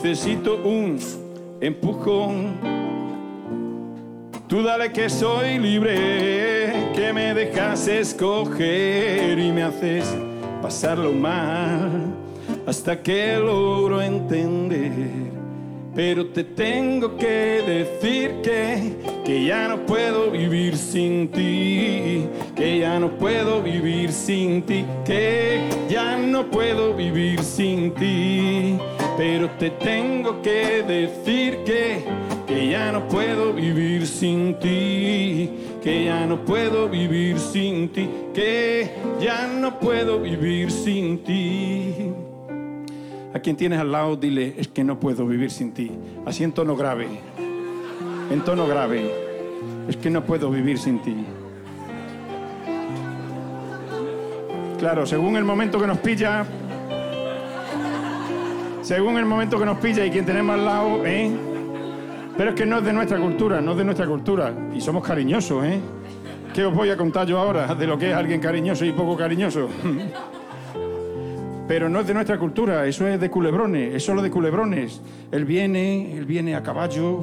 [0.01, 0.97] Necesito un
[1.59, 2.57] empujón.
[4.47, 10.05] Tú dale que soy libre, que me dejas escoger y me haces
[10.61, 12.13] pasarlo mal
[12.65, 14.91] hasta que logro entender.
[15.93, 18.95] Pero te tengo que decir que,
[19.25, 25.67] que ya no puedo vivir sin ti, que ya no puedo vivir sin ti, que
[25.89, 28.77] ya no puedo vivir sin ti.
[29.19, 32.05] Pero te tengo que decir que,
[32.47, 35.49] que ya no puedo vivir sin ti,
[35.83, 38.89] que ya no puedo vivir sin ti, que
[39.19, 42.13] ya no puedo vivir sin ti.
[43.33, 45.91] A quien tienes al lado, dile, es que no puedo vivir sin ti.
[46.25, 47.07] Así en tono grave.
[48.31, 49.11] En tono grave.
[49.89, 51.25] Es que no puedo vivir sin ti.
[54.79, 56.45] Claro, según el momento que nos pilla.
[58.89, 61.29] Según el momento que nos pilla y quien tenemos al lado, ¿eh?
[62.35, 64.51] Pero es que no es de nuestra cultura, no es de nuestra cultura.
[64.73, 65.79] Y somos cariñosos, ¿eh?
[66.55, 69.15] ¿Qué os voy a contar yo ahora de lo que es alguien cariñoso y poco
[69.15, 69.69] cariñoso?
[71.67, 75.01] Pero no es de nuestra cultura, eso es de culebrones, es solo de culebrones.
[75.31, 77.21] Él viene, él viene a caballo,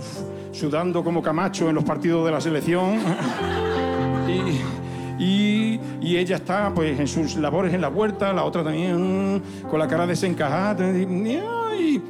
[0.52, 2.94] sudando como Camacho en los partidos de la selección.
[4.28, 4.85] y,
[5.18, 5.80] y-
[6.16, 9.86] ella está pues en sus labores en la huerta, la otra también mm, con la
[9.88, 10.88] cara desencajada.
[10.96, 11.40] y-
[11.70, 12.02] ay,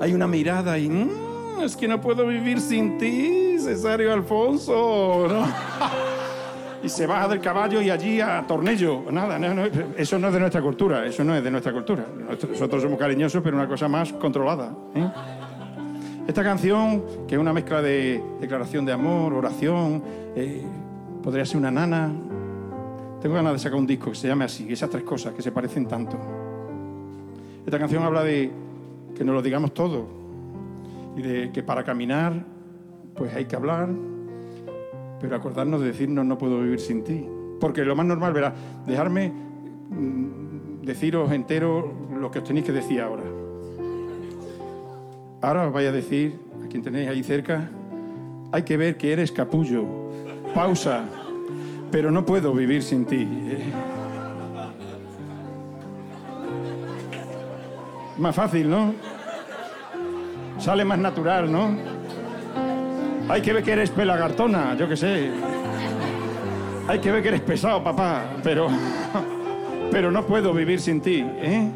[0.00, 5.26] hay una mirada y "Mm, es que no puedo vivir sin ti, Cesario Alfonso.
[5.28, 5.46] ¿no?
[6.82, 9.04] y se baja del caballo y allí a tornillo.
[9.10, 9.62] Nada, no, no,
[9.96, 12.04] eso no es de nuestra cultura, eso no es de nuestra cultura.
[12.50, 14.70] Nosotros somos cariñosos, pero una cosa más controlada.
[14.94, 15.08] ¿eh?
[16.26, 20.02] Esta canción, que es una mezcla de declaración de amor, oración,
[20.36, 20.62] eh,
[21.24, 22.12] podría ser una nana.
[23.22, 25.50] Tengo ganas de sacar un disco que se llame así, esas tres cosas que se
[25.50, 26.18] parecen tanto.
[27.64, 28.50] Esta canción habla de
[29.16, 30.06] que nos lo digamos todo
[31.16, 32.44] y de que para caminar
[33.16, 33.88] pues hay que hablar,
[35.18, 37.26] pero acordarnos de decirnos no puedo vivir sin ti.
[37.58, 38.54] Porque lo más normal, verá,
[38.86, 41.90] dejarme mm, deciros entero
[42.20, 43.22] lo que os tenéis que decir ahora.
[45.40, 47.70] Ahora os vais a decir, a quien tenéis ahí cerca,
[48.52, 50.03] hay que ver que eres capullo.
[50.54, 51.04] Pausa.
[51.90, 53.28] Pero no puedo vivir sin ti.
[58.18, 58.94] Más fácil, ¿no?
[60.58, 61.76] Sale más natural, ¿no?
[63.28, 65.30] Hay que ver que eres pelagartona, yo qué sé.
[66.86, 68.68] Hay que ver que eres pesado, papá, pero
[69.90, 71.70] pero no puedo vivir sin ti, ¿eh?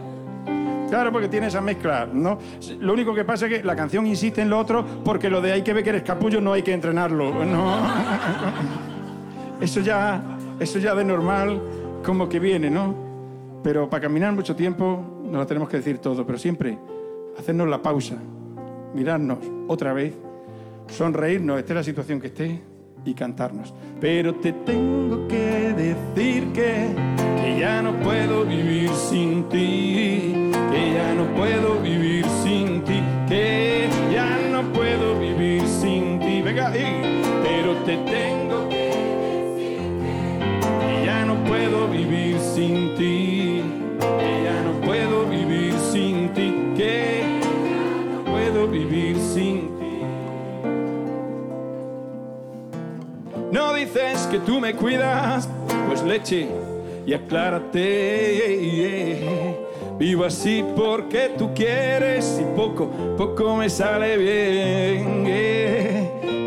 [0.88, 2.38] Claro, porque tiene esa mezcla, ¿no?
[2.80, 5.52] Lo único que pasa es que la canción insiste en lo otro porque lo de
[5.52, 7.76] hay que ver que eres capullo no hay que entrenarlo, ¿no?
[9.60, 10.22] Eso ya,
[10.60, 11.60] eso ya de normal
[12.04, 12.94] como que viene, ¿no?
[13.64, 16.78] Pero para caminar mucho tiempo nos lo tenemos que decir todo, pero siempre
[17.36, 18.14] hacernos la pausa,
[18.94, 20.14] mirarnos otra vez,
[20.86, 22.62] sonreírnos, esté la situación que esté,
[23.04, 23.74] y cantarnos.
[24.00, 30.47] Pero te tengo que decir que ya no puedo vivir sin ti,
[30.92, 36.42] ya no puedo vivir sin ti, que ya no puedo vivir sin ti.
[36.42, 36.84] Venga, y,
[37.42, 38.88] pero te tengo que
[41.04, 43.62] ya no puedo vivir sin ti,
[43.98, 47.22] que ya no puedo vivir sin ti, que
[47.70, 50.02] ya no puedo vivir sin ti.
[53.52, 55.48] No dices que tú me cuidas,
[55.88, 56.48] pues leche
[57.06, 57.78] y aclárate.
[59.98, 65.28] Vivo así porque tú quieres y poco, poco me sale bien.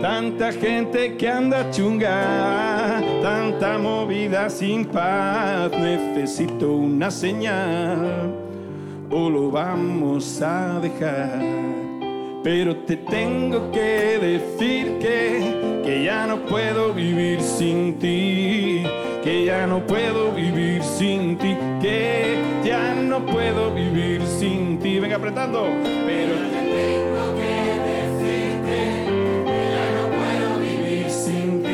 [0.01, 5.69] Tanta gente que anda chunga, tanta movida sin paz.
[5.73, 8.33] Necesito una señal
[9.11, 11.80] o lo vamos a dejar.
[12.43, 18.81] Pero te tengo que decir que, que ya no puedo vivir sin ti,
[19.23, 24.99] que ya no puedo vivir sin ti, que ya no puedo vivir sin ti.
[24.99, 25.67] Venga apretando.
[25.83, 27.53] Pero te tengo que
[27.91, 29.05] decir que,
[29.45, 31.69] que ya no puedo vivir sin ti,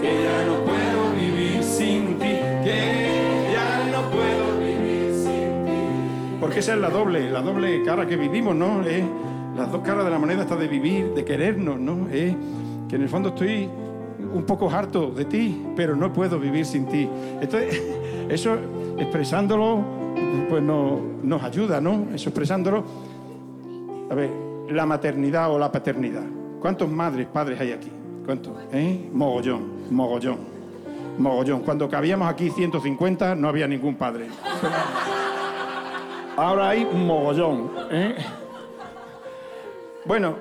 [0.00, 6.38] que ya no puedo vivir sin ti, que ya no puedo vivir sin ti.
[6.38, 8.86] Porque esa es la doble, la doble cara que vivimos, ¿no?
[8.86, 9.02] Eh,
[9.56, 12.08] las dos caras de la moneda está de vivir, de querernos, ¿no?
[12.10, 12.34] Eh,
[12.88, 13.68] que en el fondo estoy
[14.32, 17.08] un poco harto de ti, pero no puedo vivir sin ti.
[18.28, 18.56] Eso
[18.98, 19.82] expresándolo,
[20.48, 22.08] pues no, nos ayuda, ¿no?
[22.14, 22.84] Eso expresándolo.
[24.10, 24.30] A ver,
[24.70, 26.24] la maternidad o la paternidad.
[26.60, 27.90] ¿Cuántos madres, padres hay aquí?
[28.24, 28.52] ¿Cuántos?
[28.72, 29.08] ¿Eh?
[29.12, 30.38] Mogollón, mogollón,
[31.18, 31.62] mogollón.
[31.62, 34.26] Cuando cabíamos aquí 150 no había ningún padre.
[36.36, 37.70] Ahora hay mogollón.
[37.90, 38.14] ¿eh?
[40.06, 40.36] Bueno,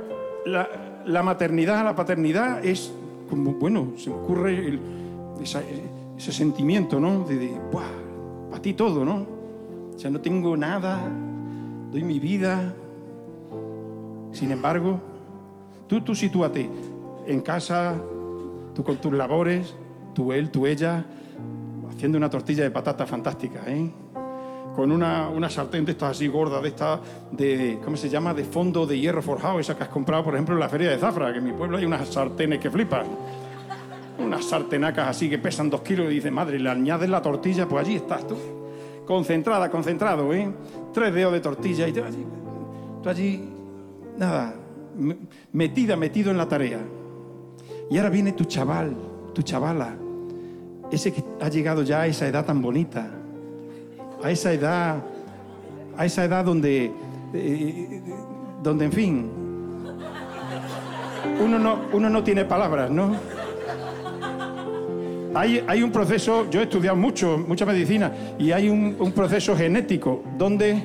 [0.45, 2.91] la, maternidad, la paternidad es
[3.30, 4.80] como, bueno, se me ocurre
[5.41, 7.23] ese sentimiento, ¿no?
[7.26, 7.61] De, de
[8.49, 9.26] para ti todo, ¿no?
[9.95, 11.02] O sea, no tengo nada,
[11.91, 12.73] doy mi vida.
[14.31, 14.99] Sin embargo,
[15.88, 16.69] tú, tú sitúate
[17.27, 17.95] en casa,
[18.73, 19.76] tú con tus labores,
[20.14, 21.06] tú él, tú ella,
[21.90, 23.91] haciendo una tortilla de patata fantástica, ¿eh?
[24.80, 27.01] Con una, una sartén de estas así gorda, de estas,
[27.34, 28.34] de, ¿cómo se llama?
[28.34, 30.97] De fondo de hierro forjado, esa que has comprado, por ejemplo, en la feria de
[30.97, 33.06] Zafra, que en mi pueblo hay unas sartenes que flipan.
[34.19, 37.85] Unas sartenacas así que pesan dos kilos y dices, madre, le añades la tortilla, pues
[37.85, 38.38] allí estás tú.
[39.06, 40.49] Concentrada, concentrado, ¿eh?
[40.93, 42.26] Tres dedos de tortilla y tú allí,
[43.03, 43.49] tú allí
[44.18, 44.53] nada,
[44.97, 45.18] me-
[45.51, 46.80] metida, metido en la tarea.
[47.91, 48.95] Y ahora viene tu chaval,
[49.34, 49.97] tu chavala,
[50.89, 53.11] ese que ha llegado ya a esa edad tan bonita,
[54.23, 54.97] a esa edad,
[55.97, 56.91] a esa edad donde,
[57.33, 58.01] eh,
[58.61, 59.31] donde en fin,
[61.41, 63.15] uno no, uno no tiene palabras, ¿no?
[65.33, 70.23] hay, hay un proceso, yo he estudiado mucho, mucha medicina, y hay un, proceso genético
[70.37, 70.83] donde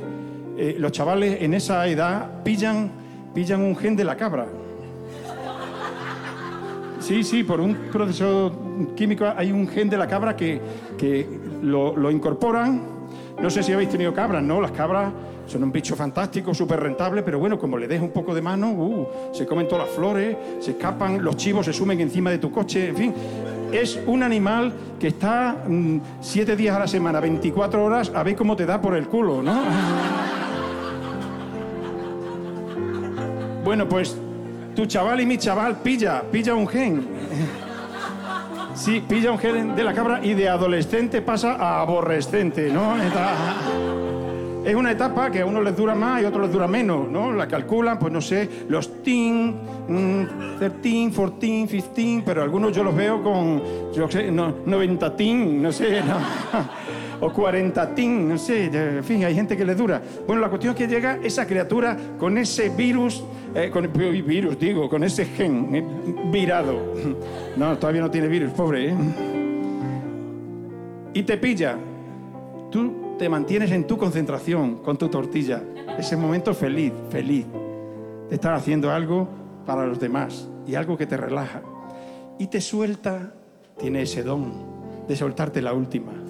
[0.57, 2.91] eh, los chavales en esa edad pillan,
[3.35, 4.47] pillan un gen de la cabra.
[7.01, 8.53] Sí, sí, por un proceso
[8.97, 10.61] químico hay un gen de la cabra que,
[10.97, 11.27] que
[11.61, 12.94] lo incorporan.
[13.41, 14.61] No sé si habéis tenido cabras, ¿no?
[14.61, 15.13] Las cabras
[15.47, 18.71] son un bicho fantástico, súper rentable, pero bueno, como le des un poco de mano,
[18.71, 22.51] uh, se comen todas las flores, se escapan, los chivos se sumen encima de tu
[22.51, 23.15] coche, en fin.
[23.73, 28.37] Es un animal que está mm, siete días a la semana, 24 horas, a ver
[28.37, 29.63] cómo te da por el culo, ¿no?
[33.65, 34.15] Bueno, pues
[34.77, 37.07] tu chaval y mi chaval pilla, pilla un gen.
[38.75, 42.97] Sí, pilla un gen de la cabra y de adolescente pasa a aborrescente, ¿no?
[44.65, 47.09] Es una etapa que a unos les dura más y a otros les dura menos,
[47.09, 47.33] ¿no?
[47.33, 52.97] La calculan, pues no sé, los teen, mm, 13, 14, 15, pero algunos yo los
[52.97, 53.63] veo con,
[53.95, 56.17] yo sé, no, 90 teen, no sé, no.
[57.25, 60.03] O 40 teen, no sé, en fin, hay gente que le dura.
[60.27, 63.25] Bueno, la cuestión es que llega esa criatura con ese virus,
[63.55, 65.85] eh, con virus, digo, con ese gen eh,
[66.31, 66.93] virado.
[67.57, 68.95] No, todavía no tiene virus, pobre, ¿eh?
[71.15, 71.79] Y te pilla.
[72.69, 75.63] Tú te mantienes en tu concentración con tu tortilla.
[75.97, 77.47] Ese momento feliz, feliz.
[78.29, 79.29] De estar haciendo algo
[79.65, 81.63] para los demás y algo que te relaja.
[82.41, 83.33] Y te suelta,
[83.79, 84.53] tiene ese don
[85.07, 86.24] de soltarte la última.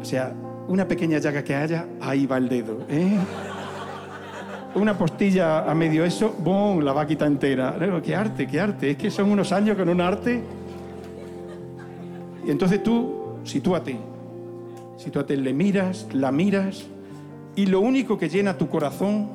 [0.00, 0.32] O sea,
[0.68, 2.78] una pequeña llaga que haya, ahí va el dedo.
[2.88, 3.18] ¿eh?
[4.74, 6.80] Una postilla a medio eso, ¡bum!
[6.80, 7.76] La va a quitar entera.
[8.02, 8.90] ¡Qué arte, qué arte!
[8.90, 10.42] Es que son unos años con un arte.
[12.46, 13.96] Y entonces tú, sitúate.
[14.96, 16.86] Sitúate, le miras, la miras,
[17.58, 19.28] y lo único que llena tu corazón,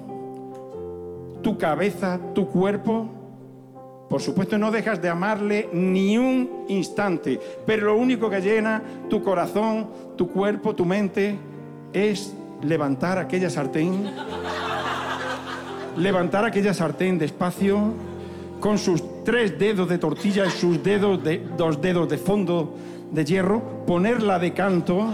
[1.42, 3.10] tu cabeza, tu cuerpo,
[4.14, 8.80] por supuesto no dejas de amarle ni un instante, pero lo único que llena
[9.10, 11.36] tu corazón, tu cuerpo, tu mente,
[11.92, 12.32] es
[12.62, 14.14] levantar aquella sartén,
[15.98, 17.92] levantar aquella sartén despacio,
[18.60, 22.76] con sus tres dedos de tortilla y sus dedos de, dos dedos de fondo
[23.10, 25.10] de hierro, ponerla de canto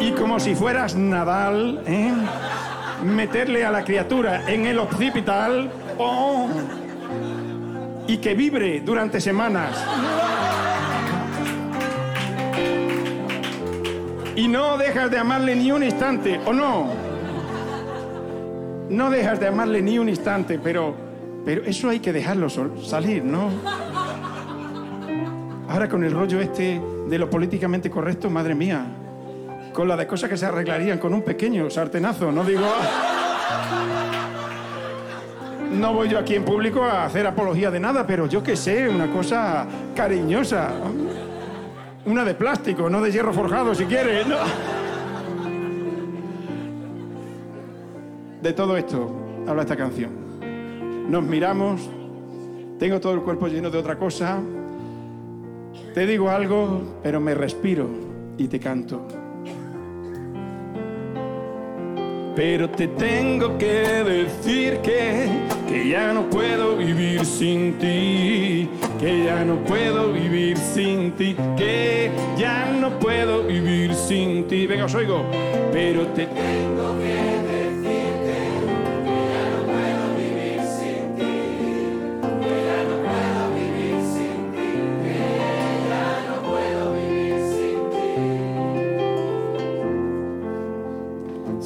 [0.00, 2.12] y como si fueras Nadal, ¿eh?
[3.02, 6.50] meterle a la criatura en el occipital ¡oh!
[8.06, 9.84] Y que vibre durante semanas.
[14.34, 16.90] Y no dejas de amarle ni un instante, ¿o no?
[18.88, 20.94] No dejas de amarle ni un instante, pero,
[21.44, 23.50] pero eso hay que dejarlo salir, ¿no?
[25.68, 28.84] Ahora con el rollo este de lo políticamente correcto, madre mía,
[29.72, 32.66] con la de cosas que se arreglarían con un pequeño sartenazo, no digo...
[35.72, 38.88] No voy yo aquí en público a hacer apología de nada, pero yo qué sé,
[38.88, 40.70] una cosa cariñosa.
[42.04, 44.26] Una de plástico, no de hierro forjado, si quieres.
[48.42, 49.14] De todo esto
[49.46, 50.10] habla esta canción.
[51.08, 51.88] Nos miramos,
[52.78, 54.40] tengo todo el cuerpo lleno de otra cosa,
[55.94, 57.88] te digo algo, pero me respiro
[58.38, 59.06] y te canto.
[62.34, 65.28] Pero te tengo que decir que,
[65.72, 68.68] que ya no puedo vivir sin ti,
[69.00, 74.66] que ya no puedo vivir sin ti, que ya no puedo vivir sin ti.
[74.66, 75.24] Venga, os oigo.
[75.72, 77.14] Pero te tengo que
[77.52, 78.36] decir que,
[79.32, 81.34] ya no puedo vivir sin ti,
[82.42, 84.68] que ya no puedo vivir sin ti,
[85.02, 85.18] que
[85.88, 88.12] ya no puedo vivir sin ti.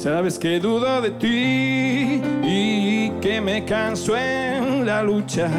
[0.01, 2.21] Sabes que dudo de ti
[3.41, 5.49] me canso en la lucha.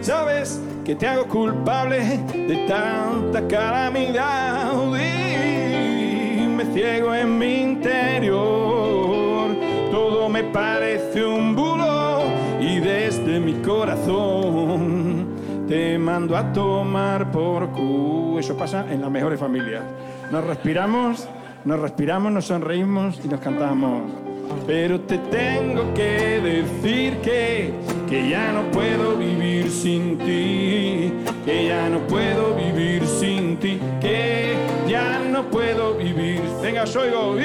[0.00, 9.50] Sabes que te hago culpable de tanta calamidad y me ciego en mi interior.
[9.90, 12.22] Todo me parece un bulo
[12.60, 15.28] y desde mi corazón
[15.68, 18.38] te mando a tomar por cu.
[18.38, 19.84] Eso pasa en las mejores familias.
[20.32, 21.28] Nos respiramos,
[21.64, 24.29] nos respiramos, nos sonreímos y nos cantamos.
[24.66, 27.72] Pero te tengo que decir que,
[28.08, 31.12] que ya no puedo vivir sin ti,
[31.44, 34.54] que ya no puedo vivir sin ti, que
[34.88, 36.40] ya no puedo vivir.
[36.62, 37.36] Venga, os oigo,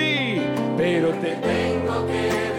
[0.77, 2.55] pero te tengo que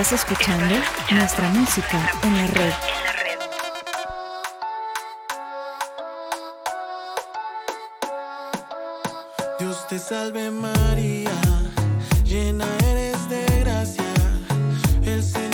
[0.00, 0.74] Estás escuchando
[1.10, 2.72] nuestra música en la red.
[9.58, 11.30] Dios te salve María,
[12.24, 14.04] llena eres de gracia.
[15.04, 15.49] El Señor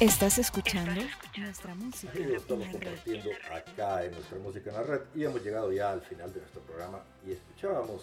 [0.00, 0.92] Estás escuchando
[1.38, 5.72] nuestra música Amigos, estamos compartiendo acá en nuestra música en la red y hemos llegado
[5.72, 8.02] ya al final de nuestro programa y escuchábamos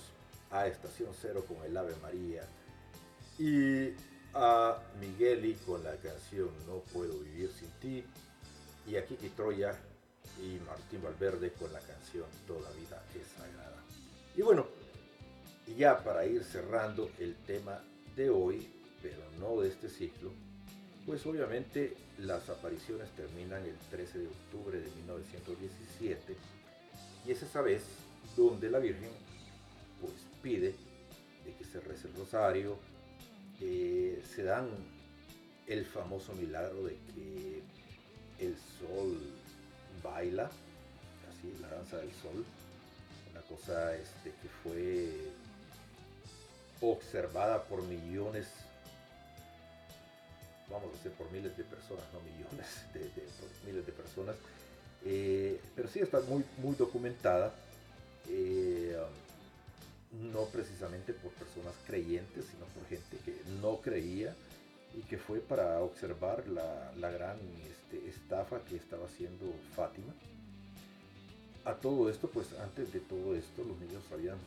[0.50, 2.42] a Estación Cero con el Ave María
[3.38, 3.94] y
[4.34, 8.04] a Migueli con la canción No puedo vivir sin ti
[8.88, 9.80] y a Kiki Troya
[10.42, 13.84] y Martín Valverde con la canción Toda vida es sagrada.
[14.36, 14.66] Y bueno,
[15.68, 17.84] y ya para ir cerrando el tema
[18.16, 18.68] de hoy,
[19.00, 20.32] pero no de este ciclo,
[21.06, 26.36] pues obviamente las apariciones terminan el 13 de octubre de 1917
[27.26, 27.84] y es esa vez
[28.38, 29.10] donde la Virgen
[30.00, 30.76] pues pide
[31.46, 32.78] de que se rece el rosario,
[33.60, 34.70] eh, se dan
[35.68, 37.62] el famoso milagro de que
[38.40, 39.18] el sol
[40.02, 40.50] baila,
[41.30, 42.46] así la danza del sol,
[43.32, 45.10] una cosa este, que fue
[46.82, 48.48] observada por millones
[50.70, 53.02] vamos a decir por miles de personas, no millones, de,
[53.40, 54.36] por miles de personas,
[55.06, 57.54] Eh, pero sí está muy, muy documentada,
[58.30, 58.96] eh,
[60.32, 64.34] no precisamente por personas creyentes, sino por gente que no creía
[64.96, 67.38] y que fue para observar la, la gran
[67.70, 70.14] este, estafa que estaba haciendo Fátima.
[71.66, 74.38] A todo esto, pues antes de todo esto, los niños habían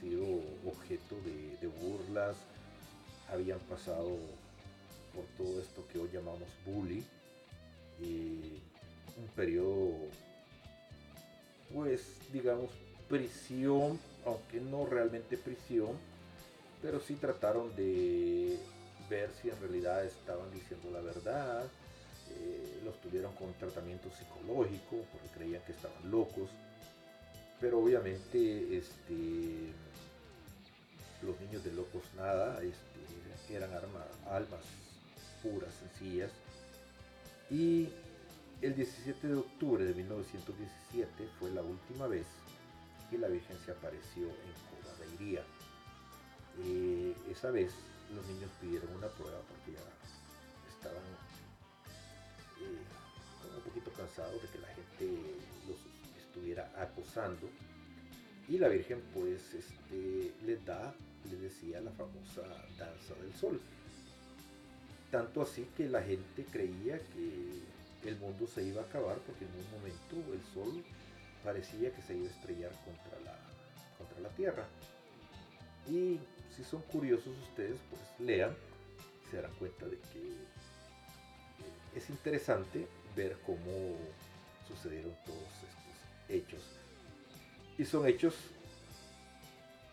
[0.00, 0.24] sido
[0.66, 1.14] objeto
[1.60, 2.36] de burlas,
[3.30, 4.18] habían pasado
[5.18, 7.02] por todo esto que hoy llamamos bully,
[8.00, 8.60] y
[9.16, 9.92] un periodo,
[11.74, 12.70] pues digamos,
[13.08, 15.90] prisión, aunque no realmente prisión,
[16.80, 18.56] pero sí trataron de
[19.10, 21.64] ver si en realidad estaban diciendo la verdad,
[22.30, 26.50] eh, los tuvieron con tratamiento psicológico porque creían que estaban locos.
[27.60, 28.38] pero obviamente
[28.78, 29.72] este,
[31.22, 33.70] los niños de locos nada este, eran
[34.30, 34.60] almas
[35.42, 36.30] puras, sencillas.
[37.50, 37.88] Y
[38.60, 42.26] el 17 de octubre de 1917 fue la última vez
[43.10, 45.42] que la Virgen se apareció en Cobadeiría.
[46.64, 47.72] Eh, esa vez
[48.14, 49.84] los niños pidieron una prueba porque ya
[50.74, 51.04] estaban
[52.60, 55.38] eh, un poquito cansados de que la gente
[55.68, 55.78] los
[56.20, 57.48] estuviera acosando.
[58.48, 60.32] Y la Virgen pues este,
[60.64, 60.94] da,
[61.30, 62.42] les decía la famosa
[62.78, 63.60] danza del sol.
[65.10, 69.50] Tanto así que la gente creía que el mundo se iba a acabar porque en
[69.52, 70.84] un momento el sol
[71.42, 73.38] parecía que se iba a estrellar contra la,
[73.96, 74.66] contra la Tierra.
[75.88, 76.20] Y
[76.54, 78.54] si son curiosos ustedes, pues lean,
[79.30, 80.48] se darán cuenta de que
[81.96, 82.86] es interesante
[83.16, 83.96] ver cómo
[84.66, 86.62] sucedieron todos estos hechos.
[87.78, 88.34] Y son hechos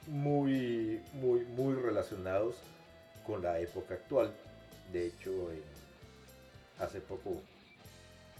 [0.08, 2.58] muy, muy, muy relacionados
[3.26, 4.34] con la época actual.
[4.92, 5.50] De hecho,
[6.80, 7.42] hace poco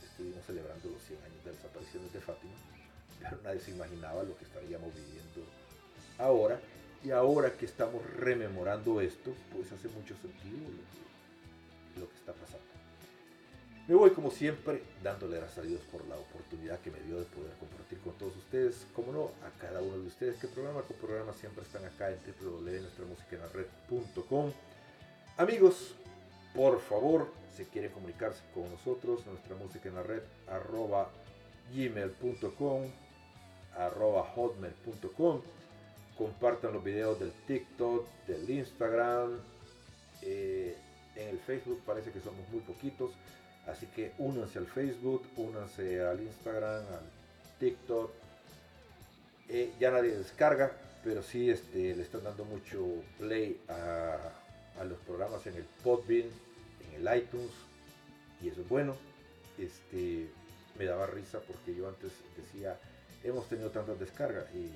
[0.04, 2.54] estuvimos celebrando los 100 años de las apariciones de Fátima,
[3.22, 5.44] pero nadie se imaginaba lo que estaríamos viviendo
[6.18, 6.62] ahora.
[7.04, 10.58] Y ahora que estamos rememorando esto, pues hace mucho sentido
[12.00, 12.66] lo que, está pasando.
[13.88, 17.26] Me voy como siempre dándole gracias a Dios por la oportunidad que me dio de
[17.26, 20.98] poder compartir con todos ustedes, como no, a cada uno de ustedes que programa con
[20.98, 24.52] programa siempre están acá en www.nuestramusicaenlared.com.
[25.38, 25.94] Amigos,
[26.56, 31.10] por favor, si quieren comunicarse con nosotros, nuestra música en la red, arroba
[31.74, 32.84] gmail.com,
[33.78, 35.42] arroba hotmail.com.
[36.18, 39.38] Compartan los videos del TikTok, del Instagram.
[40.22, 40.78] Eh,
[41.16, 43.12] en el Facebook parece que somos muy poquitos.
[43.68, 48.12] Así que únanse al Facebook, únanse al Instagram, al TikTok.
[49.50, 50.72] Eh, ya nadie descarga,
[51.04, 52.86] pero sí este, le están dando mucho
[53.20, 54.18] play a,
[54.80, 56.30] a los programas en el Podbean
[56.94, 57.52] en el iTunes
[58.42, 58.96] y eso es bueno.
[59.58, 60.28] Este,
[60.78, 62.78] me daba risa porque yo antes decía,
[63.24, 64.70] hemos tenido tantas descargas y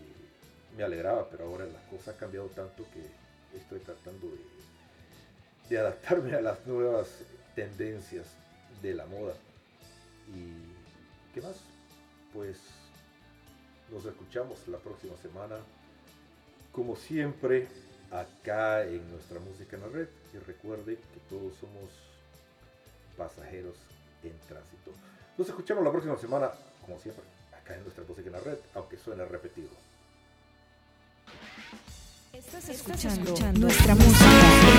[0.78, 4.38] me alegraba, pero ahora la cosa ha cambiado tanto que estoy tratando de,
[5.70, 7.08] de adaptarme a las nuevas
[7.56, 8.28] tendencias
[8.82, 9.34] de la moda.
[10.34, 11.58] ¿Y qué más?
[12.34, 12.58] Pues
[13.92, 15.58] nos escuchamos la próxima semana.
[16.72, 17.68] Como siempre,
[18.12, 20.08] acá en nuestra música en la red.
[20.34, 21.90] Y recuerde que todos somos
[23.18, 23.76] pasajeros
[24.24, 24.92] en tránsito.
[25.38, 26.52] Nos escuchamos la próxima semana,
[26.86, 29.70] como siempre, acá en nuestra música en la red, aunque suene repetido.
[32.34, 34.79] Estás escuchando, nuestra música